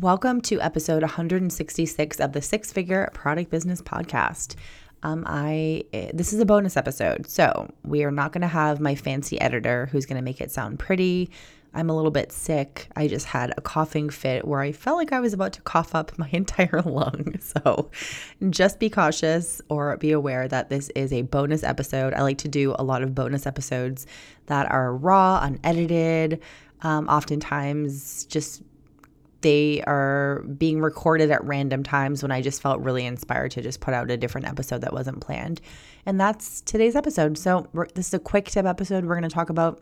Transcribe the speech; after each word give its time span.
Welcome 0.00 0.40
to 0.42 0.58
episode 0.62 1.02
166 1.02 2.20
of 2.20 2.32
the 2.32 2.40
Six 2.40 2.72
Figure 2.72 3.10
Product 3.12 3.50
Business 3.50 3.82
Podcast. 3.82 4.54
Um, 5.02 5.24
I 5.26 5.84
this 6.14 6.32
is 6.32 6.40
a 6.40 6.46
bonus 6.46 6.78
episode, 6.78 7.28
so 7.28 7.70
we 7.84 8.02
are 8.04 8.10
not 8.10 8.32
going 8.32 8.40
to 8.40 8.48
have 8.48 8.80
my 8.80 8.94
fancy 8.94 9.38
editor 9.38 9.90
who's 9.92 10.06
going 10.06 10.16
to 10.16 10.24
make 10.24 10.40
it 10.40 10.50
sound 10.50 10.78
pretty. 10.78 11.30
I'm 11.74 11.90
a 11.90 11.94
little 11.94 12.10
bit 12.10 12.32
sick. 12.32 12.88
I 12.96 13.08
just 13.08 13.26
had 13.26 13.52
a 13.58 13.60
coughing 13.60 14.08
fit 14.08 14.48
where 14.48 14.60
I 14.60 14.72
felt 14.72 14.96
like 14.96 15.12
I 15.12 15.20
was 15.20 15.34
about 15.34 15.52
to 15.52 15.62
cough 15.62 15.94
up 15.94 16.18
my 16.18 16.28
entire 16.32 16.80
lung. 16.80 17.34
So 17.40 17.90
just 18.48 18.78
be 18.78 18.88
cautious 18.88 19.60
or 19.68 19.98
be 19.98 20.12
aware 20.12 20.48
that 20.48 20.70
this 20.70 20.88
is 20.90 21.12
a 21.12 21.22
bonus 21.22 21.62
episode. 21.62 22.14
I 22.14 22.22
like 22.22 22.38
to 22.38 22.48
do 22.48 22.74
a 22.78 22.82
lot 22.82 23.02
of 23.02 23.14
bonus 23.14 23.44
episodes 23.44 24.06
that 24.46 24.70
are 24.70 24.96
raw, 24.96 25.40
unedited, 25.42 26.40
um, 26.82 27.06
oftentimes 27.08 28.24
just 28.24 28.62
they 29.40 29.82
are 29.86 30.42
being 30.58 30.80
recorded 30.80 31.30
at 31.30 31.42
random 31.44 31.82
times 31.82 32.22
when 32.22 32.30
I 32.30 32.42
just 32.42 32.60
felt 32.60 32.80
really 32.80 33.06
inspired 33.06 33.52
to 33.52 33.62
just 33.62 33.80
put 33.80 33.94
out 33.94 34.10
a 34.10 34.16
different 34.16 34.46
episode 34.46 34.82
that 34.82 34.92
wasn't 34.92 35.20
planned. 35.20 35.60
And 36.06 36.20
that's 36.20 36.60
today's 36.60 36.96
episode. 36.96 37.38
So, 37.38 37.66
this 37.94 38.08
is 38.08 38.14
a 38.14 38.18
quick 38.18 38.46
tip 38.46 38.66
episode. 38.66 39.04
We're 39.04 39.16
going 39.18 39.28
to 39.28 39.34
talk 39.34 39.50
about 39.50 39.80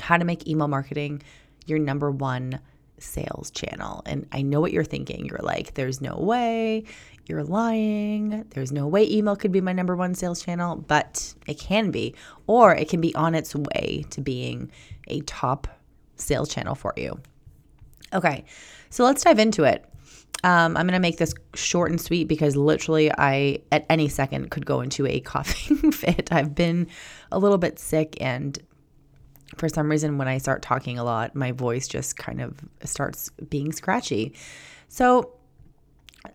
how 0.00 0.16
to 0.16 0.24
make 0.24 0.48
email 0.48 0.68
marketing 0.68 1.22
your 1.66 1.78
number 1.78 2.10
one 2.10 2.60
sales 2.98 3.50
channel. 3.50 4.02
And 4.06 4.26
I 4.32 4.42
know 4.42 4.60
what 4.60 4.72
you're 4.72 4.84
thinking. 4.84 5.26
You're 5.26 5.40
like, 5.42 5.74
there's 5.74 6.00
no 6.00 6.16
way. 6.16 6.84
You're 7.26 7.44
lying. 7.44 8.44
There's 8.50 8.72
no 8.72 8.86
way 8.86 9.08
email 9.08 9.36
could 9.36 9.52
be 9.52 9.60
my 9.60 9.72
number 9.72 9.96
one 9.96 10.14
sales 10.14 10.42
channel, 10.42 10.76
but 10.76 11.34
it 11.46 11.58
can 11.58 11.90
be, 11.90 12.14
or 12.46 12.74
it 12.74 12.88
can 12.88 13.00
be 13.00 13.14
on 13.14 13.34
its 13.34 13.54
way 13.54 14.04
to 14.10 14.20
being 14.20 14.70
a 15.08 15.20
top 15.22 15.68
sales 16.16 16.48
channel 16.48 16.74
for 16.74 16.92
you. 16.96 17.20
Okay, 18.12 18.44
so 18.90 19.04
let's 19.04 19.22
dive 19.24 19.38
into 19.38 19.64
it. 19.64 19.84
Um, 20.44 20.76
I'm 20.76 20.86
going 20.86 20.94
to 20.94 20.98
make 20.98 21.18
this 21.18 21.34
short 21.54 21.90
and 21.90 22.00
sweet 22.00 22.24
because 22.24 22.56
literally, 22.56 23.10
I 23.16 23.60
at 23.70 23.86
any 23.88 24.08
second 24.08 24.50
could 24.50 24.66
go 24.66 24.80
into 24.80 25.06
a 25.06 25.20
coughing 25.32 25.92
fit. 25.92 26.32
I've 26.32 26.54
been 26.54 26.88
a 27.30 27.38
little 27.38 27.58
bit 27.58 27.78
sick, 27.78 28.16
and 28.20 28.58
for 29.56 29.68
some 29.68 29.90
reason, 29.90 30.18
when 30.18 30.28
I 30.28 30.38
start 30.38 30.62
talking 30.62 30.98
a 30.98 31.04
lot, 31.04 31.34
my 31.34 31.52
voice 31.52 31.86
just 31.86 32.16
kind 32.16 32.40
of 32.40 32.58
starts 32.82 33.30
being 33.48 33.72
scratchy. 33.72 34.34
So, 34.88 35.34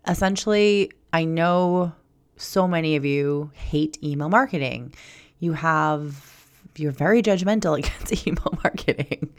essentially, 0.06 0.90
I 1.12 1.24
know 1.24 1.92
so 2.36 2.66
many 2.66 2.96
of 2.96 3.04
you 3.04 3.50
hate 3.54 4.02
email 4.02 4.28
marketing. 4.28 4.94
You 5.40 5.52
have 5.52 6.37
you're 6.78 6.92
very 6.92 7.22
judgmental 7.22 7.78
against 7.78 8.26
email 8.26 8.58
marketing. 8.62 9.32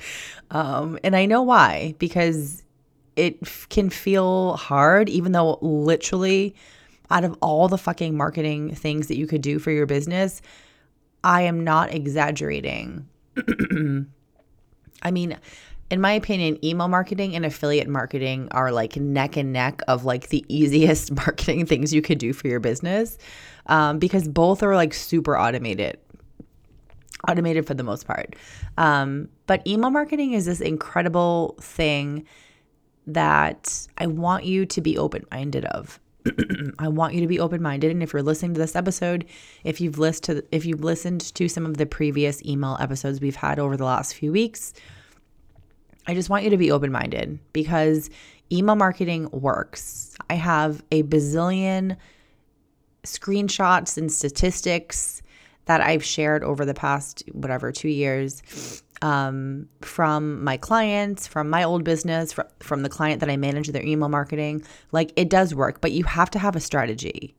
Um, 0.51 0.99
and 1.03 1.15
I 1.15 1.25
know 1.25 1.41
why, 1.41 1.95
because 1.99 2.63
it 3.15 3.39
can 3.69 3.89
feel 3.89 4.55
hard, 4.55 5.09
even 5.09 5.31
though 5.31 5.59
literally 5.61 6.55
out 7.11 7.23
of 7.23 7.35
all 7.41 7.67
the 7.67 7.77
fucking 7.77 8.15
marketing 8.15 8.73
things 8.75 9.07
that 9.07 9.17
you 9.17 9.27
could 9.27 9.41
do 9.41 9.59
for 9.59 9.71
your 9.71 9.85
business, 9.85 10.41
I 11.23 11.41
am 11.41 11.63
not 11.63 11.93
exaggerating. 11.93 13.07
I 15.01 15.11
mean, 15.11 15.37
in 15.89 16.01
my 16.01 16.11
opinion, 16.11 16.63
email 16.63 16.87
marketing 16.87 17.35
and 17.35 17.45
affiliate 17.45 17.87
marketing 17.87 18.47
are 18.51 18.71
like 18.71 18.95
neck 18.95 19.37
and 19.37 19.51
neck 19.51 19.81
of 19.87 20.05
like 20.05 20.29
the 20.29 20.45
easiest 20.53 21.11
marketing 21.11 21.65
things 21.65 21.93
you 21.93 22.01
could 22.01 22.19
do 22.19 22.31
for 22.31 22.47
your 22.47 22.59
business 22.59 23.17
um, 23.65 23.99
because 23.99 24.27
both 24.27 24.61
are 24.63 24.75
like 24.75 24.93
super 24.93 25.37
automated 25.37 25.97
automated 27.27 27.65
for 27.67 27.73
the 27.73 27.83
most 27.83 28.05
part. 28.05 28.35
Um, 28.77 29.29
but 29.47 29.65
email 29.67 29.89
marketing 29.89 30.33
is 30.33 30.45
this 30.45 30.61
incredible 30.61 31.55
thing 31.59 32.25
that 33.07 33.87
I 33.97 34.07
want 34.07 34.45
you 34.45 34.65
to 34.65 34.81
be 34.81 34.97
open 34.97 35.25
minded 35.31 35.65
of. 35.65 35.99
I 36.79 36.87
want 36.87 37.13
you 37.13 37.21
to 37.21 37.27
be 37.27 37.39
open 37.39 37.61
minded, 37.61 37.91
and 37.91 38.03
if 38.03 38.13
you're 38.13 38.21
listening 38.21 38.53
to 38.53 38.59
this 38.59 38.75
episode, 38.75 39.25
if 39.63 39.79
you've 39.81 39.97
listened 39.97 40.23
to 40.23 40.55
if 40.55 40.65
you've 40.65 40.83
listened 40.83 41.33
to 41.35 41.47
some 41.47 41.65
of 41.65 41.77
the 41.77 41.85
previous 41.85 42.43
email 42.43 42.77
episodes 42.79 43.21
we've 43.21 43.35
had 43.35 43.57
over 43.57 43.77
the 43.77 43.85
last 43.85 44.13
few 44.13 44.31
weeks, 44.31 44.73
I 46.07 46.13
just 46.13 46.29
want 46.29 46.43
you 46.43 46.49
to 46.49 46.57
be 46.57 46.71
open 46.71 46.91
minded 46.91 47.39
because 47.53 48.09
email 48.51 48.75
marketing 48.75 49.29
works. 49.31 50.15
I 50.29 50.35
have 50.35 50.83
a 50.91 51.03
bazillion 51.03 51.95
screenshots 53.03 53.97
and 53.97 54.11
statistics 54.11 55.21
that 55.69 55.81
I've 55.81 56.03
shared 56.03 56.43
over 56.43 56.65
the 56.65 56.73
past, 56.73 57.23
whatever, 57.31 57.71
two 57.71 57.89
years 57.89 58.81
um, 59.03 59.69
from 59.81 60.43
my 60.43 60.57
clients, 60.57 61.27
from 61.27 61.47
my 61.47 61.63
old 61.63 61.83
business, 61.83 62.33
from, 62.33 62.47
from 62.59 62.81
the 62.81 62.89
client 62.89 63.19
that 63.19 63.29
I 63.29 63.37
manage 63.37 63.67
their 63.67 63.85
email 63.85 64.09
marketing. 64.09 64.63
Like 64.91 65.13
it 65.15 65.29
does 65.29 65.53
work, 65.53 65.79
but 65.79 65.91
you 65.91 66.05
have 66.05 66.31
to 66.31 66.39
have 66.39 66.55
a 66.55 66.59
strategy. 66.59 67.35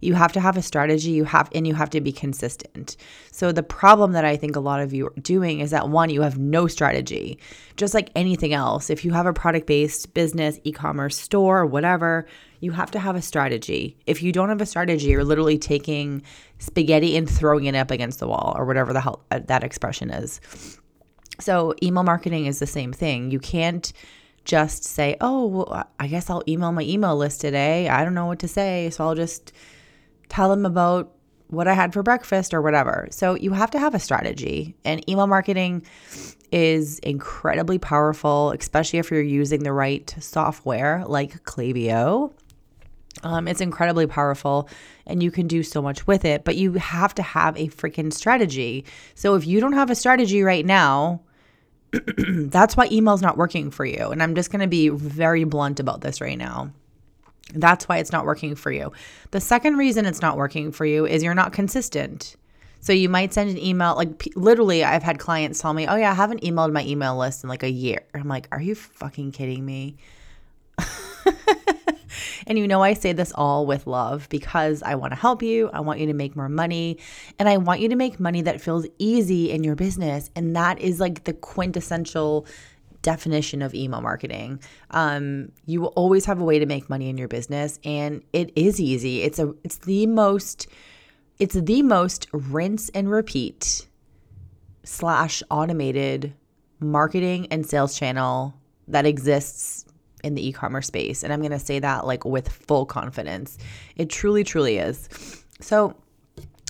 You 0.00 0.14
have 0.14 0.32
to 0.32 0.40
have 0.40 0.56
a 0.56 0.62
strategy, 0.62 1.10
you 1.10 1.24
have 1.24 1.48
and 1.54 1.66
you 1.66 1.74
have 1.74 1.90
to 1.90 2.00
be 2.00 2.12
consistent. 2.12 2.96
So 3.30 3.52
the 3.52 3.62
problem 3.62 4.12
that 4.12 4.24
I 4.24 4.36
think 4.36 4.56
a 4.56 4.60
lot 4.60 4.80
of 4.80 4.92
you 4.92 5.06
are 5.06 5.20
doing 5.20 5.60
is 5.60 5.70
that 5.70 5.88
one, 5.88 6.10
you 6.10 6.22
have 6.22 6.38
no 6.38 6.66
strategy. 6.66 7.38
Just 7.76 7.94
like 7.94 8.10
anything 8.14 8.52
else, 8.52 8.90
if 8.90 9.04
you 9.04 9.12
have 9.12 9.26
a 9.26 9.32
product-based 9.32 10.12
business, 10.14 10.58
e-commerce 10.64 11.16
store, 11.16 11.64
whatever, 11.64 12.26
you 12.60 12.72
have 12.72 12.90
to 12.92 12.98
have 12.98 13.16
a 13.16 13.22
strategy. 13.22 13.96
If 14.06 14.22
you 14.22 14.32
don't 14.32 14.48
have 14.48 14.60
a 14.60 14.66
strategy, 14.66 15.08
you're 15.08 15.24
literally 15.24 15.58
taking 15.58 16.22
spaghetti 16.58 17.16
and 17.16 17.28
throwing 17.28 17.64
it 17.64 17.74
up 17.74 17.90
against 17.90 18.20
the 18.20 18.28
wall 18.28 18.54
or 18.56 18.64
whatever 18.64 18.92
the 18.92 19.00
hell 19.00 19.24
uh, 19.30 19.40
that 19.46 19.64
expression 19.64 20.10
is. 20.10 20.40
So 21.40 21.74
email 21.82 22.04
marketing 22.04 22.46
is 22.46 22.58
the 22.58 22.66
same 22.66 22.92
thing. 22.92 23.30
You 23.30 23.40
can't 23.40 23.92
just 24.44 24.84
say, 24.84 25.16
"Oh, 25.20 25.46
well, 25.46 25.88
I 25.98 26.06
guess 26.06 26.30
I'll 26.30 26.42
email 26.46 26.70
my 26.72 26.82
email 26.82 27.16
list 27.16 27.40
today. 27.40 27.88
I 27.88 28.04
don't 28.04 28.14
know 28.14 28.26
what 28.26 28.38
to 28.40 28.48
say, 28.48 28.90
so 28.90 29.04
I'll 29.04 29.14
just 29.14 29.52
tell 30.28 30.48
them 30.48 30.66
about 30.66 31.12
what 31.48 31.68
I 31.68 31.74
had 31.74 31.92
for 31.92 32.02
breakfast 32.02 32.52
or 32.52 32.62
whatever. 32.62 33.08
So 33.10 33.34
you 33.34 33.52
have 33.52 33.70
to 33.72 33.78
have 33.78 33.94
a 33.94 33.98
strategy. 33.98 34.74
And 34.84 35.08
email 35.08 35.26
marketing 35.26 35.84
is 36.52 36.98
incredibly 37.00 37.78
powerful, 37.78 38.52
especially 38.52 38.98
if 38.98 39.10
you're 39.10 39.22
using 39.22 39.62
the 39.62 39.72
right 39.72 40.14
software 40.20 41.04
like 41.06 41.42
Klaviyo. 41.44 42.32
Um, 43.22 43.48
it's 43.48 43.60
incredibly 43.60 44.06
powerful 44.06 44.68
and 45.06 45.22
you 45.22 45.30
can 45.30 45.46
do 45.46 45.62
so 45.62 45.80
much 45.80 46.06
with 46.06 46.24
it, 46.24 46.44
but 46.44 46.56
you 46.56 46.74
have 46.74 47.14
to 47.14 47.22
have 47.22 47.56
a 47.56 47.68
freaking 47.68 48.12
strategy. 48.12 48.84
So 49.14 49.34
if 49.34 49.46
you 49.46 49.60
don't 49.60 49.72
have 49.72 49.90
a 49.90 49.94
strategy 49.94 50.42
right 50.42 50.66
now, 50.66 51.22
that's 52.18 52.76
why 52.76 52.88
email's 52.90 53.22
not 53.22 53.36
working 53.36 53.70
for 53.70 53.84
you. 53.84 54.10
And 54.10 54.22
I'm 54.22 54.34
just 54.34 54.50
going 54.50 54.60
to 54.60 54.66
be 54.66 54.88
very 54.88 55.44
blunt 55.44 55.80
about 55.80 56.00
this 56.00 56.20
right 56.20 56.38
now. 56.38 56.72
That's 57.52 57.88
why 57.88 57.98
it's 57.98 58.12
not 58.12 58.24
working 58.24 58.54
for 58.54 58.72
you. 58.72 58.92
The 59.30 59.40
second 59.40 59.76
reason 59.76 60.06
it's 60.06 60.22
not 60.22 60.36
working 60.36 60.72
for 60.72 60.86
you 60.86 61.06
is 61.06 61.22
you're 61.22 61.34
not 61.34 61.52
consistent. 61.52 62.36
So 62.80 62.92
you 62.92 63.08
might 63.08 63.32
send 63.32 63.50
an 63.50 63.58
email, 63.58 63.96
like 63.96 64.18
p- 64.18 64.32
literally, 64.36 64.84
I've 64.84 65.02
had 65.02 65.18
clients 65.18 65.58
tell 65.58 65.72
me, 65.72 65.86
Oh, 65.86 65.96
yeah, 65.96 66.10
I 66.10 66.14
haven't 66.14 66.42
emailed 66.42 66.72
my 66.72 66.84
email 66.84 67.16
list 67.16 67.42
in 67.42 67.48
like 67.48 67.62
a 67.62 67.70
year. 67.70 68.02
I'm 68.12 68.28
like, 68.28 68.48
Are 68.52 68.60
you 68.60 68.74
fucking 68.74 69.32
kidding 69.32 69.64
me? 69.64 69.96
and 72.46 72.58
you 72.58 72.68
know, 72.68 72.82
I 72.82 72.94
say 72.94 73.12
this 73.12 73.32
all 73.34 73.66
with 73.66 73.86
love 73.86 74.28
because 74.28 74.82
I 74.82 74.96
want 74.96 75.12
to 75.12 75.18
help 75.18 75.42
you. 75.42 75.70
I 75.72 75.80
want 75.80 76.00
you 76.00 76.06
to 76.06 76.12
make 76.12 76.36
more 76.36 76.48
money 76.48 76.98
and 77.38 77.48
I 77.48 77.56
want 77.56 77.80
you 77.80 77.88
to 77.88 77.96
make 77.96 78.20
money 78.20 78.42
that 78.42 78.60
feels 78.60 78.86
easy 78.98 79.50
in 79.50 79.64
your 79.64 79.76
business. 79.76 80.30
And 80.36 80.54
that 80.56 80.78
is 80.78 81.00
like 81.00 81.24
the 81.24 81.32
quintessential 81.32 82.46
definition 83.04 83.62
of 83.62 83.72
email 83.74 84.00
marketing. 84.00 84.58
Um, 84.90 85.52
you 85.66 85.80
will 85.80 85.92
always 85.94 86.24
have 86.24 86.40
a 86.40 86.44
way 86.44 86.58
to 86.58 86.66
make 86.66 86.90
money 86.90 87.08
in 87.08 87.16
your 87.16 87.28
business, 87.28 87.78
and 87.84 88.22
it 88.32 88.50
is 88.56 88.80
easy. 88.80 89.22
It's 89.22 89.38
a 89.38 89.54
it's 89.62 89.78
the 89.78 90.06
most 90.06 90.66
it's 91.38 91.54
the 91.54 91.82
most 91.82 92.26
rinse 92.32 92.88
and 92.88 93.08
repeat 93.08 93.86
slash 94.82 95.42
automated 95.50 96.34
marketing 96.80 97.46
and 97.50 97.64
sales 97.64 97.96
channel 97.96 98.54
that 98.88 99.06
exists 99.06 99.84
in 100.22 100.34
the 100.34 100.46
e-commerce 100.48 100.86
space. 100.86 101.22
And 101.22 101.32
I'm 101.32 101.42
gonna 101.42 101.58
say 101.58 101.78
that 101.78 102.06
like 102.06 102.24
with 102.24 102.48
full 102.48 102.86
confidence. 102.86 103.58
It 103.96 104.08
truly, 104.08 104.42
truly 104.42 104.78
is. 104.78 105.08
So 105.60 105.94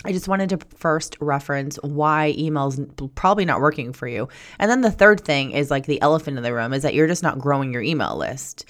I 0.05 0.13
just 0.13 0.29
wanted 0.29 0.51
to 0.51 0.59
first 0.77 1.17
reference 1.21 1.77
why 1.77 2.35
email's 2.37 2.79
probably 3.15 3.45
not 3.45 3.61
working 3.61 3.93
for 3.93 4.07
you. 4.07 4.29
And 4.59 4.71
then 4.71 4.83
the 4.83 4.91
third 4.91 5.21
thing 5.21 5.53
is 5.53 5.71
like 5.71 5.87
the 5.87 6.01
elephant 6.03 6.37
in 6.37 6.43
the 6.43 6.53
room 6.53 6.73
is 6.73 6.83
that 6.83 6.95
you're 6.95 7.07
just 7.07 7.23
not 7.23 7.39
growing 7.39 7.73
your 7.73 7.83
email 7.83 8.17
list. 8.17 8.67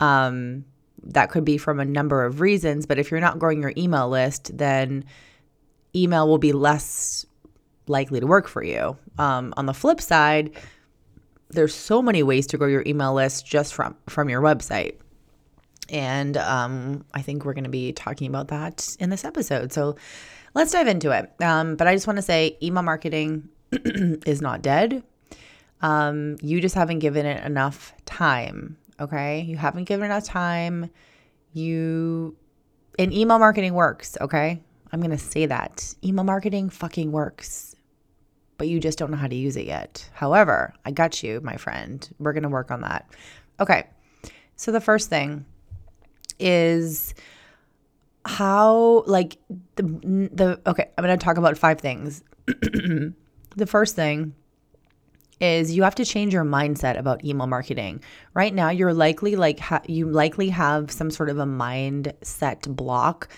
Um, 0.00 0.64
that 1.02 1.30
could 1.30 1.44
be 1.44 1.58
from 1.58 1.80
a 1.80 1.84
number 1.84 2.24
of 2.24 2.40
reasons, 2.40 2.86
but 2.86 2.98
if 2.98 3.10
you're 3.10 3.20
not 3.20 3.38
growing 3.38 3.60
your 3.60 3.72
email 3.76 4.08
list, 4.08 4.56
then 4.56 5.04
email 5.94 6.28
will 6.28 6.38
be 6.38 6.52
less 6.52 7.24
likely 7.86 8.20
to 8.20 8.26
work 8.26 8.46
for 8.46 8.62
you. 8.62 8.96
Um, 9.18 9.54
on 9.56 9.66
the 9.66 9.74
flip 9.74 10.00
side, 10.00 10.52
there's 11.50 11.74
so 11.74 12.02
many 12.02 12.22
ways 12.22 12.46
to 12.48 12.58
grow 12.58 12.68
your 12.68 12.82
email 12.86 13.14
list 13.14 13.46
just 13.46 13.74
from 13.74 13.96
from 14.08 14.28
your 14.28 14.42
website. 14.42 14.96
And 15.88 16.36
um, 16.36 17.04
I 17.14 17.22
think 17.22 17.44
we're 17.44 17.54
going 17.54 17.64
to 17.64 17.70
be 17.70 17.92
talking 17.92 18.28
about 18.28 18.48
that 18.48 18.96
in 19.00 19.08
this 19.08 19.24
episode. 19.24 19.72
So 19.72 19.96
let's 20.58 20.72
dive 20.72 20.88
into 20.88 21.12
it. 21.12 21.32
Um, 21.40 21.76
but 21.76 21.86
I 21.86 21.94
just 21.94 22.08
want 22.08 22.16
to 22.16 22.22
say 22.22 22.58
email 22.60 22.82
marketing 22.82 23.48
is 23.72 24.42
not 24.42 24.60
dead. 24.60 25.04
Um, 25.82 26.36
you 26.42 26.60
just 26.60 26.74
haven't 26.74 26.98
given 26.98 27.26
it 27.26 27.44
enough 27.44 27.94
time. 28.06 28.76
Okay. 28.98 29.42
You 29.42 29.56
haven't 29.56 29.84
given 29.84 30.06
enough 30.06 30.24
time. 30.24 30.90
You, 31.52 32.36
and 32.98 33.12
email 33.14 33.38
marketing 33.38 33.74
works. 33.74 34.18
Okay. 34.20 34.60
I'm 34.92 35.00
going 35.00 35.12
to 35.12 35.18
say 35.18 35.46
that. 35.46 35.94
Email 36.02 36.24
marketing 36.24 36.70
fucking 36.70 37.12
works, 37.12 37.76
but 38.56 38.66
you 38.66 38.80
just 38.80 38.98
don't 38.98 39.12
know 39.12 39.16
how 39.16 39.28
to 39.28 39.36
use 39.36 39.56
it 39.56 39.66
yet. 39.66 40.10
However, 40.12 40.74
I 40.84 40.90
got 40.90 41.22
you, 41.22 41.40
my 41.40 41.56
friend. 41.56 42.08
We're 42.18 42.32
going 42.32 42.42
to 42.42 42.48
work 42.48 42.72
on 42.72 42.80
that. 42.80 43.08
Okay. 43.60 43.86
So 44.56 44.72
the 44.72 44.80
first 44.80 45.08
thing 45.08 45.44
is 46.40 47.14
how 48.28 49.02
like 49.06 49.38
the 49.76 49.82
the 50.32 50.60
okay, 50.66 50.90
I'm 50.96 51.04
going 51.04 51.18
to 51.18 51.24
talk 51.24 51.38
about 51.38 51.56
five 51.56 51.80
things. 51.80 52.22
the 52.46 53.66
first 53.66 53.96
thing 53.96 54.34
is 55.40 55.72
you 55.72 55.82
have 55.82 55.94
to 55.94 56.04
change 56.04 56.32
your 56.34 56.44
mindset 56.44 56.98
about 56.98 57.24
email 57.24 57.46
marketing. 57.46 58.02
Right 58.34 58.54
now, 58.54 58.68
you're 58.68 58.92
likely 58.92 59.34
like 59.34 59.60
ha- 59.60 59.82
you 59.86 60.10
likely 60.10 60.50
have 60.50 60.90
some 60.90 61.10
sort 61.10 61.30
of 61.30 61.38
a 61.38 61.46
mindset 61.46 62.68
block 62.76 63.28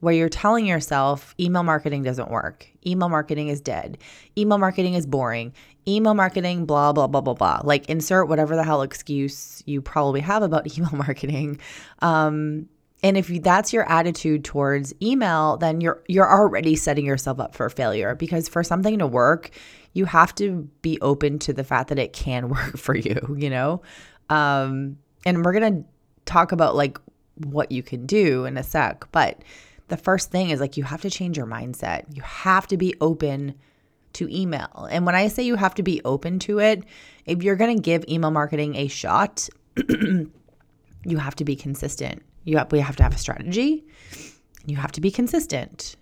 where 0.00 0.12
you're 0.12 0.28
telling 0.28 0.66
yourself 0.66 1.36
email 1.38 1.62
marketing 1.62 2.02
doesn't 2.02 2.30
work. 2.30 2.66
Email 2.84 3.08
marketing 3.08 3.46
is 3.46 3.60
dead. 3.60 3.96
Email 4.36 4.58
marketing 4.58 4.94
is 4.94 5.06
boring. 5.06 5.52
Email 5.86 6.14
marketing, 6.14 6.66
blah, 6.66 6.92
blah, 6.92 7.06
blah, 7.06 7.20
blah, 7.20 7.34
blah. 7.34 7.60
Like 7.62 7.88
insert 7.88 8.28
whatever 8.28 8.56
the 8.56 8.64
hell 8.64 8.82
excuse 8.82 9.62
you 9.66 9.80
probably 9.80 10.20
have 10.20 10.42
about 10.42 10.66
email 10.76 10.90
marketing. 10.94 11.60
Um, 12.00 12.68
and 13.02 13.16
if 13.16 13.28
that's 13.42 13.72
your 13.72 13.88
attitude 13.90 14.44
towards 14.44 14.94
email, 15.02 15.56
then 15.56 15.80
you're 15.80 16.02
you're 16.06 16.30
already 16.30 16.76
setting 16.76 17.04
yourself 17.04 17.40
up 17.40 17.54
for 17.54 17.68
failure 17.68 18.14
because 18.14 18.48
for 18.48 18.62
something 18.62 18.98
to 18.98 19.06
work, 19.06 19.50
you 19.92 20.04
have 20.04 20.34
to 20.36 20.68
be 20.82 21.00
open 21.00 21.38
to 21.40 21.52
the 21.52 21.64
fact 21.64 21.88
that 21.88 21.98
it 21.98 22.12
can 22.12 22.48
work 22.48 22.76
for 22.76 22.96
you, 22.96 23.36
you 23.36 23.50
know? 23.50 23.82
Um, 24.30 24.98
and 25.26 25.44
we're 25.44 25.52
going 25.52 25.82
to 25.82 25.88
talk 26.24 26.52
about 26.52 26.76
like 26.76 26.98
what 27.36 27.72
you 27.72 27.82
can 27.82 28.06
do 28.06 28.44
in 28.44 28.56
a 28.56 28.62
sec, 28.62 29.10
but 29.12 29.42
the 29.88 29.96
first 29.96 30.30
thing 30.30 30.50
is 30.50 30.60
like 30.60 30.76
you 30.76 30.84
have 30.84 31.02
to 31.02 31.10
change 31.10 31.36
your 31.36 31.46
mindset. 31.46 32.04
You 32.14 32.22
have 32.22 32.66
to 32.68 32.76
be 32.76 32.94
open 33.00 33.54
to 34.14 34.28
email. 34.28 34.88
And 34.90 35.04
when 35.06 35.14
I 35.14 35.28
say 35.28 35.42
you 35.42 35.56
have 35.56 35.74
to 35.74 35.82
be 35.82 36.00
open 36.04 36.38
to 36.40 36.60
it, 36.60 36.84
if 37.26 37.42
you're 37.42 37.56
going 37.56 37.76
to 37.76 37.82
give 37.82 38.04
email 38.08 38.30
marketing 38.30 38.76
a 38.76 38.88
shot, 38.88 39.48
you 39.88 41.18
have 41.18 41.34
to 41.36 41.44
be 41.44 41.56
consistent. 41.56 42.22
You 42.44 42.58
have, 42.58 42.72
we 42.72 42.80
have 42.80 42.96
to 42.96 43.02
have 43.02 43.14
a 43.14 43.18
strategy. 43.18 43.84
You 44.66 44.76
have 44.76 44.92
to 44.92 45.00
be 45.00 45.10
consistent. 45.10 45.96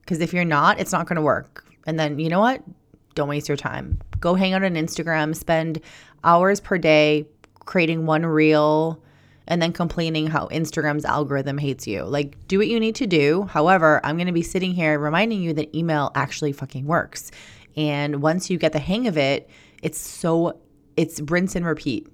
Because 0.00 0.20
if 0.20 0.32
you're 0.32 0.44
not, 0.44 0.80
it's 0.80 0.92
not 0.92 1.06
going 1.06 1.16
to 1.16 1.22
work. 1.22 1.64
And 1.86 1.98
then, 1.98 2.18
you 2.18 2.28
know 2.28 2.40
what? 2.40 2.62
Don't 3.14 3.28
waste 3.28 3.48
your 3.48 3.56
time. 3.56 4.00
Go 4.20 4.34
hang 4.34 4.54
out 4.54 4.62
on 4.62 4.74
Instagram, 4.74 5.34
spend 5.34 5.80
hours 6.24 6.60
per 6.60 6.78
day 6.78 7.26
creating 7.64 8.06
one 8.06 8.26
reel, 8.26 9.02
and 9.46 9.60
then 9.60 9.72
complaining 9.72 10.28
how 10.28 10.46
Instagram's 10.48 11.04
algorithm 11.04 11.58
hates 11.58 11.86
you. 11.86 12.04
Like, 12.04 12.36
do 12.46 12.58
what 12.58 12.68
you 12.68 12.78
need 12.78 12.94
to 12.96 13.06
do. 13.06 13.44
However, 13.44 14.00
I'm 14.04 14.16
going 14.16 14.26
to 14.26 14.32
be 14.32 14.42
sitting 14.42 14.72
here 14.72 14.98
reminding 14.98 15.42
you 15.42 15.52
that 15.54 15.74
email 15.74 16.12
actually 16.14 16.52
fucking 16.52 16.86
works. 16.86 17.30
And 17.76 18.22
once 18.22 18.50
you 18.50 18.58
get 18.58 18.72
the 18.72 18.78
hang 18.78 19.06
of 19.06 19.16
it, 19.16 19.48
it's 19.82 19.98
so, 19.98 20.60
it's 20.96 21.20
rinse 21.20 21.56
and 21.56 21.66
repeat. 21.66 22.08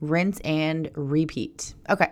Rinse 0.00 0.40
and 0.40 0.90
repeat. 0.94 1.74
Okay. 1.90 2.10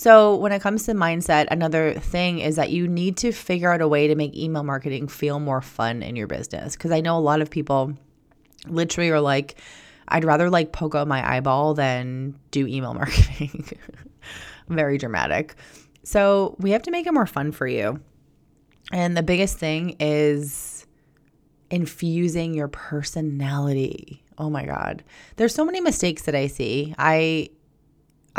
So, 0.00 0.34
when 0.36 0.50
it 0.52 0.62
comes 0.62 0.84
to 0.84 0.92
mindset, 0.92 1.48
another 1.50 1.92
thing 1.92 2.38
is 2.38 2.56
that 2.56 2.70
you 2.70 2.88
need 2.88 3.18
to 3.18 3.32
figure 3.32 3.70
out 3.70 3.82
a 3.82 3.86
way 3.86 4.08
to 4.08 4.14
make 4.14 4.34
email 4.34 4.62
marketing 4.62 5.08
feel 5.08 5.38
more 5.40 5.60
fun 5.60 6.02
in 6.02 6.16
your 6.16 6.26
business. 6.26 6.74
Because 6.74 6.90
I 6.90 7.02
know 7.02 7.18
a 7.18 7.20
lot 7.20 7.42
of 7.42 7.50
people 7.50 7.92
literally 8.66 9.10
are 9.10 9.20
like, 9.20 9.56
I'd 10.08 10.24
rather 10.24 10.48
like 10.48 10.72
poke 10.72 10.94
out 10.94 11.06
my 11.06 11.36
eyeball 11.36 11.74
than 11.74 12.34
do 12.50 12.66
email 12.66 12.94
marketing. 13.02 13.68
Very 14.70 14.96
dramatic. 14.96 15.54
So 16.02 16.56
we 16.58 16.70
have 16.70 16.84
to 16.84 16.90
make 16.90 17.06
it 17.06 17.12
more 17.12 17.26
fun 17.26 17.52
for 17.52 17.66
you. 17.66 18.00
And 18.92 19.14
the 19.14 19.22
biggest 19.22 19.58
thing 19.58 19.96
is 20.00 20.86
infusing 21.70 22.54
your 22.54 22.68
personality. 22.68 24.24
Oh 24.38 24.48
my 24.48 24.64
god. 24.64 25.04
There's 25.36 25.54
so 25.54 25.66
many 25.66 25.82
mistakes 25.82 26.22
that 26.22 26.34
I 26.34 26.46
see. 26.46 26.94
I 26.96 27.50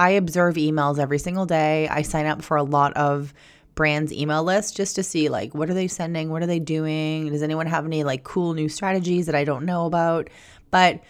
I 0.01 0.09
observe 0.09 0.55
emails 0.55 0.97
every 0.97 1.19
single 1.19 1.45
day. 1.45 1.87
I 1.87 2.01
sign 2.01 2.25
up 2.25 2.41
for 2.41 2.57
a 2.57 2.63
lot 2.63 2.91
of 2.93 3.35
brands 3.75 4.11
email 4.11 4.43
lists 4.43 4.71
just 4.71 4.95
to 4.95 5.03
see 5.03 5.29
like 5.29 5.53
what 5.53 5.69
are 5.69 5.75
they 5.75 5.87
sending? 5.87 6.31
What 6.31 6.41
are 6.41 6.47
they 6.47 6.57
doing? 6.57 7.29
Does 7.29 7.43
anyone 7.43 7.67
have 7.67 7.85
any 7.85 8.03
like 8.03 8.23
cool 8.23 8.55
new 8.55 8.67
strategies 8.67 9.27
that 9.27 9.35
I 9.35 9.43
don't 9.43 9.63
know 9.63 9.85
about? 9.85 10.31
But 10.71 11.03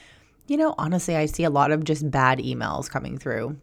you 0.47 0.57
know, 0.57 0.75
honestly, 0.77 1.15
I 1.15 1.27
see 1.27 1.45
a 1.45 1.49
lot 1.49 1.71
of 1.71 1.85
just 1.85 2.11
bad 2.11 2.39
emails 2.39 2.89
coming 2.89 3.17
through, 3.17 3.55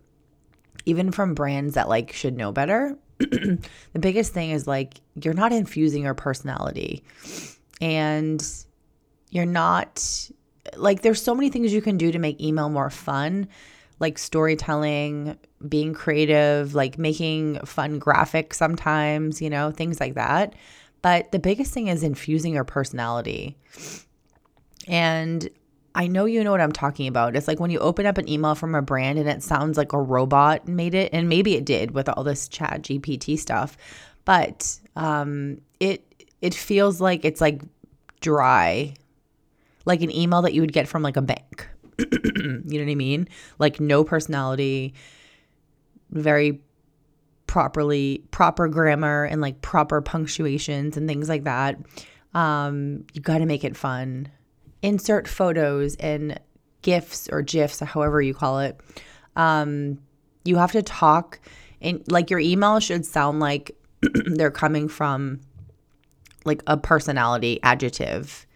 even 0.87 1.13
from 1.13 1.35
brands 1.35 1.75
that 1.75 1.91
like 1.91 2.11
should 2.15 2.35
know 2.35 2.51
better. 2.51 2.97
the 3.19 3.59
biggest 4.01 4.33
thing 4.33 4.53
is 4.53 4.67
like 4.67 4.95
you're 5.23 5.35
not 5.35 5.53
infusing 5.53 6.05
your 6.05 6.15
personality 6.15 7.05
and 7.83 8.43
you're 9.29 9.45
not 9.45 10.31
like 10.79 11.03
there's 11.03 11.21
so 11.21 11.35
many 11.35 11.51
things 11.51 11.71
you 11.71 11.83
can 11.83 11.99
do 11.99 12.13
to 12.13 12.19
make 12.19 12.41
email 12.41 12.71
more 12.71 12.89
fun 12.89 13.47
like 14.01 14.19
storytelling 14.19 15.37
being 15.69 15.93
creative 15.93 16.75
like 16.75 16.99
making 16.99 17.59
fun 17.61 18.01
graphics 18.01 18.55
sometimes 18.55 19.43
you 19.43 19.51
know 19.51 19.71
things 19.71 20.01
like 20.01 20.15
that 20.15 20.55
but 21.03 21.31
the 21.33 21.39
biggest 21.39 21.73
thing 21.73 21.89
is 21.89 22.03
infusing 22.03 22.55
your 22.55 22.65
personality 22.65 23.57
and 24.87 25.49
I 25.95 26.07
know 26.07 26.27
you 26.27 26.45
know 26.45 26.53
what 26.53 26.61
I'm 26.61 26.71
talking 26.71 27.09
about. 27.09 27.35
It's 27.35 27.49
like 27.49 27.59
when 27.59 27.73
you 27.73 27.81
open 27.81 28.07
up 28.07 28.19
an 28.19 28.29
email 28.29 28.55
from 28.55 28.77
a 28.77 28.83
brand 28.83 29.19
and 29.19 29.29
it 29.29 29.43
sounds 29.43 29.77
like 29.77 29.93
a 29.93 30.01
robot 30.01 30.69
made 30.69 30.95
it, 30.95 31.11
and 31.13 31.29
maybe 31.29 31.57
it 31.57 31.65
did 31.65 31.91
with 31.91 32.09
all 32.09 32.23
this 32.23 32.47
chat 32.49 32.83
GPT 32.83 33.37
stuff, 33.37 33.77
but 34.25 34.79
um, 34.95 35.61
it 35.81 36.05
it 36.41 36.55
feels 36.55 37.01
like 37.01 37.25
it's 37.25 37.41
like 37.41 37.63
dry, 38.21 38.95
like 39.87 40.03
an 40.03 40.15
email 40.15 40.43
that 40.43 40.55
you 40.55 40.61
would 40.61 40.73
get 40.73 40.87
from 40.87 41.03
like 41.03 41.17
a 41.17 41.23
bank. 41.23 41.69
you 41.99 42.63
know 42.65 42.85
what 42.85 42.91
I 42.91 42.95
mean? 42.95 43.29
Like 43.59 43.81
no 43.81 44.05
personality, 44.05 44.95
very 46.11 46.61
properly 47.47 48.23
proper 48.31 48.69
grammar 48.69 49.25
and 49.25 49.41
like 49.41 49.63
proper 49.63 50.01
punctuations 50.01 50.97
and 50.97 51.09
things 51.09 51.29
like 51.29 51.45
that. 51.45 51.79
Um, 52.35 53.05
you 53.15 53.21
got 53.21 53.39
to 53.39 53.47
make 53.47 53.65
it 53.65 53.77
fun 53.77 54.29
insert 54.83 55.27
photos 55.27 55.97
and 55.97 56.39
gifs 56.83 57.29
or 57.31 57.43
gifs, 57.43 57.81
however 57.81 58.23
you 58.23 58.35
call 58.35 58.61
it. 58.61 58.81
Um, 59.37 59.99
you 60.45 60.57
have 60.57 60.73
to 60.73 60.83
talk 60.83 61.41
and 61.81 62.03
like 62.11 62.31
your 62.31 62.41
email 62.41 62.81
should 62.81 63.05
sound 63.05 63.41
like 63.41 63.77
they're 64.27 64.51
coming 64.51 64.89
from 64.89 65.41
like 66.45 66.63
a 66.67 66.77
personality 66.77 67.61
adjective. 67.63 68.47